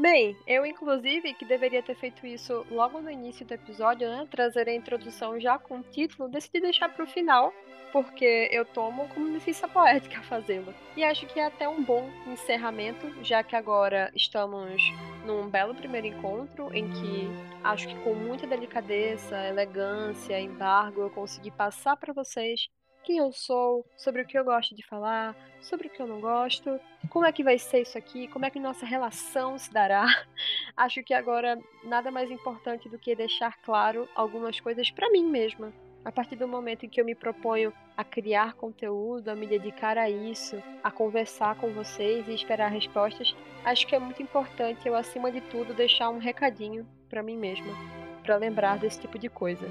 Bem, 0.00 0.34
eu 0.46 0.64
inclusive, 0.64 1.34
que 1.34 1.44
deveria 1.44 1.82
ter 1.82 1.94
feito 1.94 2.26
isso 2.26 2.66
logo 2.70 3.02
no 3.02 3.10
início 3.10 3.44
do 3.44 3.52
episódio, 3.52 4.08
né? 4.08 4.26
Trazer 4.30 4.66
a 4.66 4.74
introdução 4.74 5.38
já 5.38 5.58
com 5.58 5.80
o 5.80 5.82
título, 5.82 6.26
decidi 6.26 6.58
deixar 6.58 6.88
para 6.88 7.04
o 7.04 7.06
final, 7.06 7.52
porque 7.92 8.48
eu 8.50 8.64
tomo 8.64 9.06
como 9.10 9.28
licença 9.28 9.68
poética 9.68 10.22
fazê-lo. 10.22 10.74
E 10.96 11.04
acho 11.04 11.26
que 11.26 11.38
é 11.38 11.44
até 11.44 11.68
um 11.68 11.84
bom 11.84 12.08
encerramento, 12.26 13.12
já 13.22 13.42
que 13.42 13.54
agora 13.54 14.10
estamos 14.16 14.82
num 15.26 15.50
belo 15.50 15.74
primeiro 15.74 16.06
encontro 16.06 16.74
em 16.74 16.90
que 16.90 17.28
acho 17.62 17.86
que 17.86 17.94
com 17.96 18.14
muita 18.14 18.46
delicadeza, 18.46 19.36
elegância, 19.48 20.40
embargo, 20.40 21.02
eu 21.02 21.10
consegui 21.10 21.50
passar 21.50 21.94
para 21.98 22.14
vocês 22.14 22.70
quem 23.02 23.18
eu 23.18 23.32
sou, 23.32 23.84
sobre 23.96 24.22
o 24.22 24.26
que 24.26 24.38
eu 24.38 24.44
gosto 24.44 24.74
de 24.74 24.86
falar, 24.86 25.36
sobre 25.60 25.88
o 25.88 25.90
que 25.90 26.00
eu 26.00 26.06
não 26.06 26.20
gosto, 26.20 26.78
como 27.08 27.24
é 27.24 27.32
que 27.32 27.44
vai 27.44 27.58
ser 27.58 27.82
isso 27.82 27.96
aqui, 27.96 28.28
como 28.28 28.44
é 28.44 28.50
que 28.50 28.60
nossa 28.60 28.86
relação 28.86 29.58
se 29.58 29.72
dará. 29.72 30.06
Acho 30.76 31.02
que 31.02 31.14
agora 31.14 31.58
nada 31.84 32.10
mais 32.10 32.30
importante 32.30 32.88
do 32.88 32.98
que 32.98 33.14
deixar 33.14 33.60
claro 33.62 34.08
algumas 34.14 34.60
coisas 34.60 34.90
para 34.90 35.10
mim 35.10 35.24
mesma. 35.24 35.72
A 36.02 36.10
partir 36.10 36.36
do 36.36 36.48
momento 36.48 36.86
em 36.86 36.88
que 36.88 37.00
eu 37.00 37.04
me 37.04 37.14
proponho 37.14 37.72
a 37.94 38.02
criar 38.02 38.54
conteúdo, 38.54 39.28
a 39.28 39.34
me 39.34 39.46
dedicar 39.46 39.98
a 39.98 40.08
isso, 40.08 40.62
a 40.82 40.90
conversar 40.90 41.56
com 41.56 41.70
vocês 41.72 42.26
e 42.26 42.34
esperar 42.34 42.70
respostas, 42.70 43.36
acho 43.64 43.86
que 43.86 43.94
é 43.94 43.98
muito 43.98 44.22
importante 44.22 44.88
eu, 44.88 44.94
acima 44.94 45.30
de 45.30 45.42
tudo, 45.42 45.74
deixar 45.74 46.08
um 46.08 46.18
recadinho 46.18 46.88
para 47.10 47.22
mim 47.22 47.36
mesma, 47.36 47.99
para 48.20 48.36
lembrar 48.36 48.78
desse 48.78 49.00
tipo 49.00 49.18
de 49.18 49.28
coisa. 49.28 49.66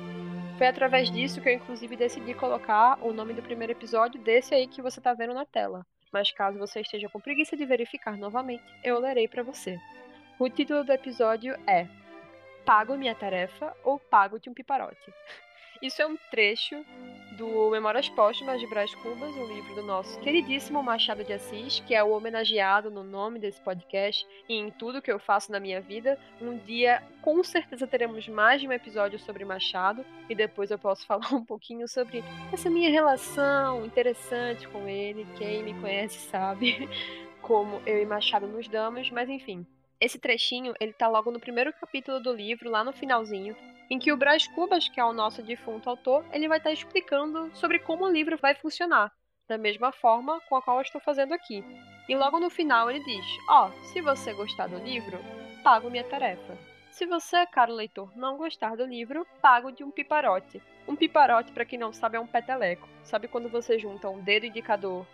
Foi 0.58 0.68
através 0.68 1.10
disso 1.10 1.40
que 1.40 1.48
eu, 1.50 1.54
inclusive, 1.54 1.96
decidi 1.96 2.34
colocar 2.34 2.98
o 3.02 3.14
nome 3.14 3.34
do 3.34 3.42
primeiro 3.42 3.72
episódio 3.72 4.22
desse 4.22 4.54
aí 4.54 4.68
que 4.68 4.82
você 4.82 5.00
tá 5.00 5.14
vendo 5.14 5.34
na 5.34 5.46
tela. 5.46 5.86
Mas 6.12 6.32
caso 6.32 6.58
você 6.58 6.82
esteja 6.82 7.08
com 7.08 7.20
preguiça 7.20 7.56
de 7.56 7.66
verificar 7.66 8.18
novamente, 8.18 8.64
eu 8.84 9.00
lerei 9.00 9.28
para 9.28 9.44
você. 9.44 9.80
O 10.38 10.50
título 10.50 10.84
do 10.84 10.92
episódio 10.92 11.56
é 11.68 11.88
Pago 12.66 12.98
minha 12.98 13.16
tarefa 13.16 13.76
ou 13.84 14.00
pago-te 14.00 14.50
um 14.50 14.54
piparote? 14.54 15.14
Isso 15.82 16.02
é 16.02 16.06
um 16.06 16.18
trecho 16.30 16.86
do 17.38 17.70
Memórias 17.70 18.10
Póstumas 18.10 18.60
de 18.60 18.68
Brás 18.68 18.94
Cubas, 18.96 19.34
um 19.34 19.46
livro 19.46 19.76
do 19.76 19.82
nosso 19.82 20.20
queridíssimo 20.20 20.84
Machado 20.84 21.24
de 21.24 21.32
Assis, 21.32 21.80
que 21.80 21.96
é 21.96 22.04
o 22.04 22.10
homenageado 22.10 22.92
no 22.92 23.02
nome 23.02 23.40
desse 23.40 23.62
podcast 23.62 24.28
e 24.50 24.56
em 24.56 24.70
tudo 24.70 25.02
que 25.02 25.10
eu 25.10 25.18
faço 25.18 25.50
na 25.50 25.58
minha 25.58 25.80
vida. 25.80 26.20
Um 26.42 26.58
dia, 26.58 27.02
com 27.22 27.42
certeza, 27.42 27.88
teremos 27.88 28.28
mais 28.28 28.60
de 28.60 28.68
um 28.68 28.74
episódio 28.74 29.18
sobre 29.18 29.46
Machado 29.46 30.06
e 30.30 30.36
depois 30.36 30.70
eu 30.70 30.78
posso 30.78 31.06
falar 31.08 31.34
um 31.34 31.46
pouquinho 31.46 31.88
sobre 31.88 32.22
essa 32.52 32.70
minha 32.70 32.90
relação 32.90 33.86
interessante 33.86 34.68
com 34.68 34.86
ele. 34.86 35.26
Quem 35.38 35.64
me 35.64 35.74
conhece 35.80 36.20
sabe 36.30 36.90
como 37.42 37.82
eu 37.86 38.02
e 38.02 38.06
Machado 38.06 38.48
nos 38.48 38.68
damos, 38.68 39.10
mas 39.12 39.30
enfim. 39.30 39.66
Esse 39.98 40.20
trechinho, 40.20 40.74
ele 40.78 40.92
tá 40.92 41.08
logo 41.08 41.32
no 41.32 41.40
primeiro 41.40 41.72
capítulo 41.72 42.20
do 42.20 42.34
livro, 42.34 42.70
lá 42.70 42.84
no 42.84 42.92
finalzinho, 42.92 43.56
em 43.90 43.98
que 43.98 44.12
o 44.12 44.18
Brás 44.18 44.48
Cubas, 44.48 44.88
que 44.88 45.00
é 45.00 45.06
o 45.06 45.14
nosso 45.14 45.42
defunto 45.42 45.90
autor, 45.90 46.26
ele 46.32 46.48
vai 46.48 46.58
estar 46.60 46.72
explicando 46.72 47.50
sobre 47.56 47.80
como 47.80 48.06
o 48.06 48.12
livro 48.12 48.38
vai 48.38 48.54
funcionar, 48.54 49.12
da 49.48 49.58
mesma 49.58 49.92
forma 49.92 50.40
com 50.42 50.56
a 50.56 50.62
qual 50.62 50.78
eu 50.78 50.84
estou 50.84 51.02
fazendo 51.02 51.34
aqui. 51.34 51.64
E 52.08 52.16
logo 52.16 52.40
no 52.40 52.50
final 52.50 52.90
ele 52.90 53.04
diz: 53.04 53.26
Ó, 53.50 53.68
oh, 53.68 53.86
se 53.88 54.02
você 54.02 54.34
gostar 54.34 54.68
do 54.68 54.78
livro, 54.78 55.18
pago 55.64 55.90
minha 55.90 56.04
tarefa. 56.04 56.58
Se 56.92 57.06
você, 57.06 57.46
caro 57.48 57.74
leitor, 57.74 58.12
não 58.18 58.38
gostar 58.38 58.76
do 58.76 58.86
livro, 58.86 59.26
pago 59.42 59.72
de 59.72 59.84
um 59.84 59.92
piparote. 59.92 60.62
Um 60.88 60.96
piparote, 60.96 61.52
para 61.52 61.66
quem 61.66 61.80
não 61.80 61.94
sabe, 61.94 62.18
é 62.18 62.20
um 62.20 62.28
peteleco. 62.28 62.88
Sabe 63.04 63.28
quando 63.28 63.48
você 63.48 63.80
junta 63.80 64.10
um 64.10 64.22
dedo 64.22 64.46
indicador 64.46 65.06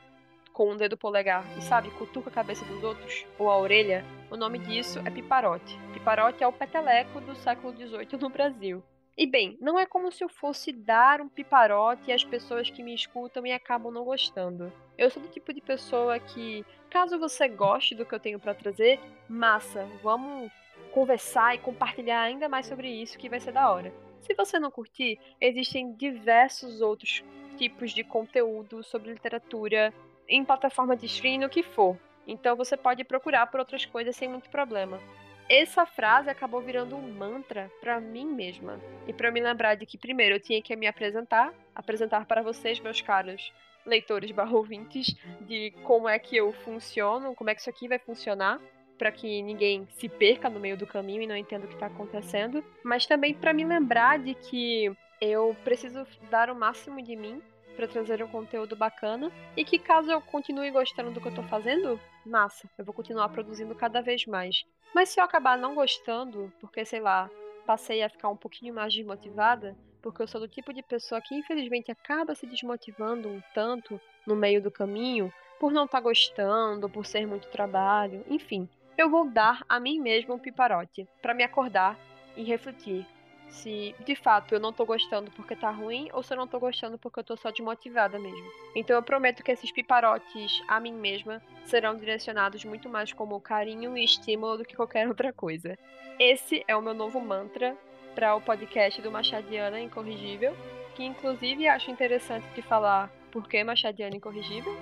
com 0.56 0.72
um 0.72 0.78
dedo 0.78 0.96
polegar 0.96 1.46
e, 1.58 1.62
sabe, 1.62 1.92
cutuca 1.92 2.30
a 2.30 2.34
cabeça 2.34 2.64
dos 2.64 2.82
outros, 2.82 3.26
ou 3.38 3.52
a 3.52 3.58
orelha, 3.58 4.06
o 4.32 4.38
nome 4.38 4.58
disso 4.58 5.00
é 5.06 5.12
piparote. 5.12 5.78
Piparote 5.92 6.42
é 6.42 6.48
o 6.48 6.54
peteleco 6.54 7.20
do 7.20 7.36
século 7.36 7.74
XVIII 7.74 8.18
no 8.22 8.30
Brasil. 8.30 8.82
E 9.18 9.28
bem, 9.28 9.58
não 9.60 9.78
é 9.78 9.86
como 9.86 10.10
se 10.10 10.24
eu 10.24 10.30
fosse 10.30 10.72
dar 10.72 11.20
um 11.20 11.28
piparote 11.28 12.10
às 12.10 12.24
pessoas 12.24 12.70
que 12.70 12.82
me 12.82 12.96
escutam 12.96 13.46
e 13.46 13.52
acabam 13.52 13.92
não 13.92 14.06
gostando. 14.06 14.72
Eu 14.98 15.10
sou 15.10 15.22
do 15.22 15.28
tipo 15.28 15.54
de 15.54 15.60
pessoa 15.60 16.18
que, 16.20 16.66
caso 16.90 17.20
você 17.20 17.50
goste 17.50 17.94
do 17.94 18.06
que 18.06 18.16
eu 18.16 18.20
tenho 18.20 18.40
para 18.40 18.54
trazer, 18.54 18.98
massa, 19.28 19.86
vamos 20.02 20.50
conversar 20.94 21.54
e 21.54 21.60
compartilhar 21.60 22.22
ainda 22.22 22.48
mais 22.48 22.66
sobre 22.66 22.90
isso 22.90 23.18
que 23.18 23.28
vai 23.28 23.42
ser 23.42 23.52
da 23.52 23.70
hora. 23.70 23.94
Se 24.22 24.34
você 24.34 24.58
não 24.58 24.72
curtir, 24.72 25.20
existem 25.40 25.94
diversos 25.94 26.80
outros 26.80 27.22
tipos 27.58 27.92
de 27.92 28.04
conteúdo 28.04 28.84
sobre 28.84 29.12
literatura 29.12 29.94
em 30.28 30.44
plataforma 30.44 30.96
de 30.96 31.06
streaming, 31.06 31.46
o 31.46 31.50
que 31.50 31.64
for. 31.64 31.98
Então 32.28 32.56
você 32.56 32.76
pode 32.76 33.04
procurar 33.04 33.48
por 33.48 33.60
outras 33.60 33.86
coisas 33.86 34.16
sem 34.16 34.28
muito 34.28 34.50
problema. 34.50 35.00
Essa 35.48 35.86
frase 35.86 36.30
acabou 36.30 36.60
virando 36.60 36.96
um 36.96 37.14
mantra 37.14 37.72
para 37.80 38.00
mim 38.00 38.26
mesma 38.26 38.80
e 39.08 39.14
para 39.14 39.30
me 39.30 39.40
lembrar 39.40 39.76
de 39.76 39.86
que 39.86 39.98
primeiro 39.98 40.36
eu 40.36 40.40
tinha 40.40 40.62
que 40.62 40.76
me 40.76 40.88
apresentar, 40.88 41.54
apresentar 41.76 42.26
para 42.26 42.42
vocês, 42.42 42.80
meus 42.80 43.00
caros 43.00 43.54
leitores 43.86 44.32
barra 44.32 44.56
ouvintes, 44.58 45.16
de 45.42 45.72
como 45.84 46.10
é 46.10 46.18
que 46.18 46.36
eu 46.36 46.52
funciono, 46.52 47.36
como 47.36 47.52
é 47.52 47.56
que 47.56 47.62
isso 47.62 47.70
aqui 47.70 47.88
vai 47.88 48.00
funcionar, 48.00 48.60
para 48.98 49.12
que 49.12 49.44
ninguém 49.44 49.88
se 49.92 50.10
perca 50.10 50.50
no 50.50 50.60
meio 50.60 50.76
do 50.76 50.88
caminho 50.88 51.22
e 51.22 51.28
não 51.28 51.36
entenda 51.36 51.66
o 51.66 51.68
que 51.68 51.76
está 51.76 51.86
acontecendo, 51.86 52.64
mas 52.84 53.06
também 53.06 53.34
para 53.34 53.54
me 53.54 53.64
lembrar 53.64 54.18
de 54.18 54.34
que 54.34 54.92
eu 55.22 55.56
preciso 55.64 56.08
dar 56.32 56.50
o 56.50 56.56
máximo 56.56 57.02
de 57.02 57.16
mim 57.16 57.42
para 57.76 57.88
trazer 57.88 58.24
um 58.24 58.28
conteúdo 58.28 58.76
bacana 58.76 59.32
e 59.56 59.64
que 59.64 59.78
caso 59.78 60.12
eu 60.12 60.22
continue 60.22 60.72
gostando 60.72 61.12
do 61.12 61.22
que 61.22 61.28
eu 61.28 61.36
tô 61.36 61.44
fazendo, 61.44 62.00
massa, 62.26 62.70
eu 62.78 62.86
vou 62.86 62.94
continuar 62.94 63.30
produzindo 63.30 63.76
cada 63.76 64.02
vez 64.02 64.26
mais. 64.26 64.64
Mas 64.94 65.10
se 65.10 65.20
eu 65.20 65.24
acabar 65.24 65.58
não 65.58 65.76
gostando, 65.76 66.52
porque 66.60 66.86
sei 66.86 67.00
lá, 67.00 67.30
passei 67.66 68.02
a 68.02 68.10
ficar 68.10 68.30
um 68.30 68.38
pouquinho 68.38 68.74
mais 68.74 68.94
desmotivada, 68.94 69.76
porque 70.02 70.22
eu 70.22 70.28
sou 70.28 70.40
do 70.40 70.48
tipo 70.48 70.74
de 70.74 70.84
pessoa 70.84 71.22
que 71.22 71.36
infelizmente 71.36 71.92
acaba 71.92 72.36
se 72.36 72.46
desmotivando 72.46 73.28
um 73.28 73.42
tanto 73.54 74.00
no 74.26 74.36
meio 74.36 74.62
do 74.62 74.72
caminho, 74.72 75.34
por 75.60 75.72
não 75.72 75.86
estar 75.86 75.98
tá 75.98 76.04
gostando, 76.04 76.90
por 76.90 77.06
ser 77.06 77.26
muito 77.26 77.50
trabalho, 77.50 78.24
enfim, 78.30 78.70
eu 78.98 79.10
vou 79.10 79.30
dar 79.30 79.64
a 79.68 79.80
mim 79.80 80.00
mesma 80.00 80.36
um 80.36 80.40
piparote 80.40 81.08
para 81.22 81.34
me 81.34 81.44
acordar 81.44 82.00
e 82.36 82.44
refletir 82.44 83.06
se 83.50 83.96
de 84.06 84.16
fato 84.16 84.54
eu 84.54 84.60
não 84.60 84.74
tô 84.74 84.86
gostando 84.86 85.32
porque 85.32 85.56
tá 85.56 85.70
ruim 85.70 86.10
ou 86.14 86.22
se 86.22 86.34
eu 86.34 86.38
não 86.38 86.48
tô 86.48 86.60
gostando 86.60 86.98
porque 86.98 87.20
eu 87.20 87.24
tô 87.24 87.38
só 87.38 87.52
desmotivada 87.52 88.20
mesmo. 88.20 88.46
Então 88.76 88.96
eu 88.96 89.04
prometo 89.04 89.44
que 89.44 89.52
esses 89.52 89.72
piparotes 89.72 90.62
a 90.68 90.80
mim 90.80 90.94
mesma 90.94 91.42
serão 91.66 91.98
direcionados 91.98 92.64
muito 92.66 92.90
mais 92.90 93.14
como 93.14 93.40
carinho 93.40 93.98
e 93.98 94.04
estímulo 94.04 94.58
do 94.58 94.66
que 94.66 94.76
qualquer 94.76 95.08
outra 95.08 95.32
coisa. 95.32 95.78
Esse 96.20 96.64
é 96.68 96.76
o 96.76 96.82
meu 96.82 96.94
novo 96.94 97.20
mantra 97.20 97.76
para 98.14 98.36
o 98.36 98.42
podcast 98.42 99.02
do 99.02 99.12
Machadiana 99.12 99.80
Incorrigível, 99.82 100.56
que 100.96 101.04
inclusive 101.04 101.68
acho 101.68 101.92
interessante 101.92 102.48
de 102.56 102.62
falar 102.62 103.12
por 103.32 103.48
que 103.50 103.62
Machadiana 103.64 104.16
Incorrigível, 104.16 104.74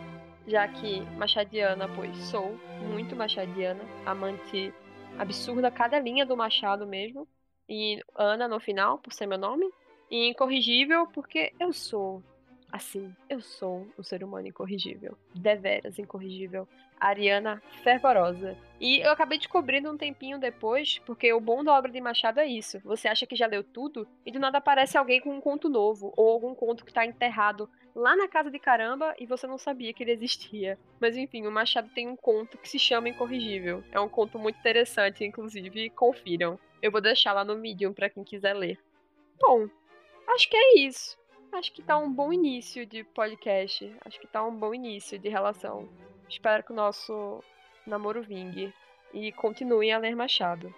já 0.48 0.68
que 0.68 1.02
Machadiana, 1.18 1.90
pois 1.96 2.16
sou 2.26 2.56
muito 2.82 3.16
Machadiana, 3.16 3.84
amante 4.06 4.72
absurda 5.18 5.72
cada 5.72 6.00
linha 6.00 6.26
do 6.26 6.38
Machado 6.38 6.86
mesmo. 6.86 7.28
E 7.68 8.02
Ana 8.16 8.48
no 8.48 8.60
final, 8.60 8.98
por 8.98 9.14
ser 9.14 9.26
meu 9.26 9.38
nome. 9.38 9.70
E 10.10 10.30
incorrigível, 10.30 11.08
porque 11.08 11.54
eu 11.60 11.74
sou. 11.74 12.22
Assim, 12.72 13.16
eu 13.30 13.40
sou 13.40 13.88
um 13.98 14.04
ser 14.04 14.24
humano 14.24 14.48
incorrigível. 14.48 15.16
Deveras 15.34 16.00
incorrigível. 16.00 16.68
Ariana 17.00 17.62
fervorosa. 17.84 18.58
E 18.80 19.00
eu 19.00 19.12
acabei 19.12 19.38
descobrindo 19.38 19.92
um 19.92 19.98
tempinho 19.98 20.40
depois, 20.40 21.00
porque 21.00 21.32
o 21.34 21.40
bom 21.40 21.64
da 21.64 21.74
obra 21.74 21.92
de 21.92 22.00
Machado 22.00 22.40
é 22.40 22.46
isso. 22.46 22.80
Você 22.84 23.08
acha 23.08 23.28
que 23.28 23.36
já 23.36 23.46
leu 23.46 23.64
tudo 23.64 24.08
e 24.26 24.32
do 24.32 24.40
nada 24.40 24.58
aparece 24.58 24.98
alguém 24.98 25.20
com 25.20 25.36
um 25.36 25.42
conto 25.42 25.70
novo, 25.70 26.14
ou 26.16 26.30
algum 26.30 26.56
conto 26.56 26.86
que 26.86 26.92
está 26.92 27.06
enterrado 27.06 27.70
lá 27.94 28.16
na 28.16 28.28
casa 28.28 28.50
de 28.50 28.58
caramba 28.58 29.14
e 29.20 29.26
você 29.26 29.46
não 29.46 29.58
sabia 29.58 29.94
que 29.94 30.04
ele 30.04 30.12
existia. 30.12 30.80
Mas 31.00 31.18
enfim, 31.18 31.46
o 31.46 31.52
Machado 31.52 31.90
tem 31.94 32.08
um 32.08 32.16
conto 32.16 32.58
que 32.58 32.70
se 32.70 32.80
chama 32.80 33.10
Incorrigível. 33.10 33.84
É 33.92 34.00
um 34.00 34.10
conto 34.10 34.40
muito 34.40 34.58
interessante, 34.58 35.26
inclusive, 35.26 35.90
confiram. 35.90 36.58
Eu 36.84 36.92
vou 36.92 37.00
deixar 37.00 37.32
lá 37.32 37.46
no 37.46 37.56
Medium 37.56 37.94
para 37.94 38.10
quem 38.10 38.26
quiser 38.26 38.54
ler. 38.54 38.78
Bom, 39.40 39.70
acho 40.28 40.50
que 40.50 40.58
é 40.58 40.80
isso. 40.80 41.18
Acho 41.54 41.72
que 41.72 41.82
tá 41.82 41.98
um 41.98 42.12
bom 42.12 42.34
início 42.34 42.86
de 42.86 43.06
podcast. 43.06 43.90
Acho 44.04 44.20
que 44.20 44.28
tá 44.28 44.46
um 44.46 44.54
bom 44.54 44.74
início 44.74 45.18
de 45.18 45.30
relação. 45.30 45.88
Espero 46.28 46.62
que 46.62 46.74
o 46.74 46.76
nosso 46.76 47.42
namoro 47.88 48.22
vingue 48.22 48.74
e 49.14 49.32
continuem 49.32 49.94
a 49.94 49.98
ler 49.98 50.14
Machado. 50.14 50.76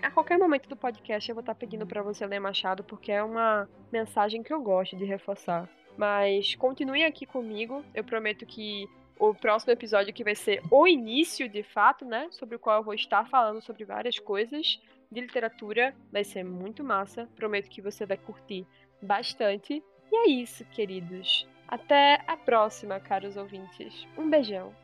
a 0.00 0.10
qualquer 0.10 0.38
momento 0.38 0.70
do 0.70 0.76
podcast 0.76 1.28
eu 1.28 1.34
vou 1.34 1.40
estar 1.40 1.54
pedindo 1.54 1.86
para 1.86 2.00
você 2.00 2.26
ler 2.26 2.40
Machado, 2.40 2.82
porque 2.82 3.12
é 3.12 3.22
uma 3.22 3.68
mensagem 3.92 4.42
que 4.42 4.54
eu 4.54 4.62
gosto 4.62 4.96
de 4.96 5.04
reforçar. 5.04 5.68
Mas 5.98 6.54
continue 6.54 7.04
aqui 7.04 7.26
comigo, 7.26 7.84
eu 7.94 8.02
prometo 8.02 8.46
que 8.46 8.88
o 9.18 9.34
próximo 9.34 9.72
episódio 9.74 10.14
que 10.14 10.24
vai 10.24 10.34
ser 10.34 10.62
o 10.70 10.88
início, 10.88 11.46
de 11.46 11.62
fato, 11.62 12.06
né? 12.06 12.26
Sobre 12.30 12.56
o 12.56 12.58
qual 12.58 12.78
eu 12.78 12.84
vou 12.84 12.94
estar 12.94 13.28
falando 13.28 13.60
sobre 13.60 13.84
várias 13.84 14.18
coisas 14.18 14.80
de 15.10 15.20
literatura. 15.20 15.94
Vai 16.12 16.24
ser 16.24 16.44
muito 16.44 16.84
massa. 16.84 17.28
Prometo 17.36 17.70
que 17.70 17.82
você 17.82 18.04
vai 18.06 18.16
curtir 18.16 18.66
bastante. 19.00 19.82
E 20.12 20.16
é 20.16 20.28
isso, 20.28 20.64
queridos. 20.66 21.46
Até 21.68 22.22
a 22.26 22.36
próxima, 22.36 23.00
caros 23.00 23.36
ouvintes. 23.36 24.06
Um 24.16 24.30
beijão. 24.30 24.74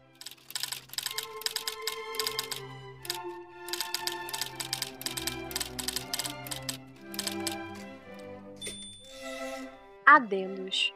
Adendos. 10.05 10.93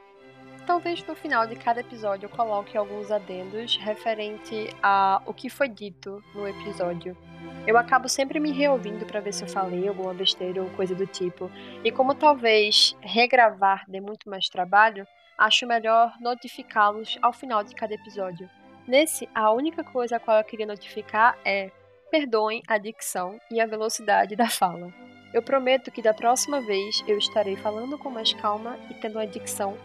Talvez 0.67 1.07
no 1.07 1.15
final 1.15 1.47
de 1.47 1.55
cada 1.55 1.81
episódio 1.81 2.27
eu 2.27 2.31
coloque 2.31 2.77
alguns 2.77 3.13
adendos 3.13 3.77
referente 3.77 4.69
a 4.83 5.23
o 5.25 5.33
que 5.33 5.49
foi 5.49 5.69
dito 5.69 6.21
no 6.35 6.47
episódio. 6.49 7.17
Eu 7.65 7.79
acabo 7.79 8.09
sempre 8.09 8.41
me 8.41 8.51
reouvindo 8.51 9.07
para 9.07 9.21
ver 9.21 9.33
se 9.33 9.45
eu 9.45 9.49
falei 9.49 9.87
alguma 9.87 10.13
besteira 10.13 10.61
ou 10.61 10.69
coisa 10.71 10.93
do 10.93 11.07
tipo. 11.07 11.49
E 11.85 11.93
como 11.93 12.17
talvez 12.17 12.97
regravar 13.01 13.85
dê 13.87 14.01
muito 14.01 14.29
mais 14.29 14.49
trabalho, 14.49 15.07
acho 15.39 15.69
melhor 15.69 16.13
notificá-los 16.21 17.17
ao 17.23 17.33
final 17.33 17.63
de 17.63 17.73
cada 17.73 17.95
episódio. 17.95 18.51
Nesse, 18.89 19.29
a 19.33 19.53
única 19.53 19.85
coisa 19.85 20.17
a 20.17 20.21
qual 20.21 20.39
eu 20.39 20.45
queria 20.45 20.67
notificar 20.67 21.39
é: 21.45 21.71
perdoem 22.11 22.61
a 22.67 22.77
dicção 22.77 23.39
e 23.53 23.61
a 23.61 23.67
velocidade 23.67 24.35
da 24.35 24.49
fala. 24.49 24.93
Eu 25.33 25.43
prometo 25.43 25.91
que 25.91 26.01
da 26.01 26.15
próxima 26.15 26.61
vez 26.61 27.05
eu 27.07 27.19
estarei 27.19 27.57
falando 27.57 27.99
com 27.99 28.09
mais 28.09 28.33
calma 28.33 28.79
e 28.91 28.95
tendo 28.95 29.19
uma 29.19 29.27
dicção 29.27 29.77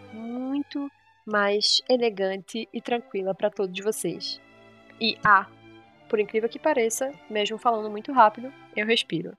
muito 0.72 0.92
mais 1.26 1.82
elegante 1.90 2.68
e 2.74 2.82
tranquila 2.82 3.36
para 3.36 3.50
todos 3.50 3.78
vocês. 3.84 4.42
E 5.00 5.18
ah, 5.24 5.48
por 6.10 6.20
incrível 6.20 6.50
que 6.50 6.60
pareça, 6.60 7.12
mesmo 7.30 7.58
falando 7.58 7.90
muito 7.90 8.12
rápido, 8.12 8.52
eu 8.76 8.86
respiro. 8.86 9.38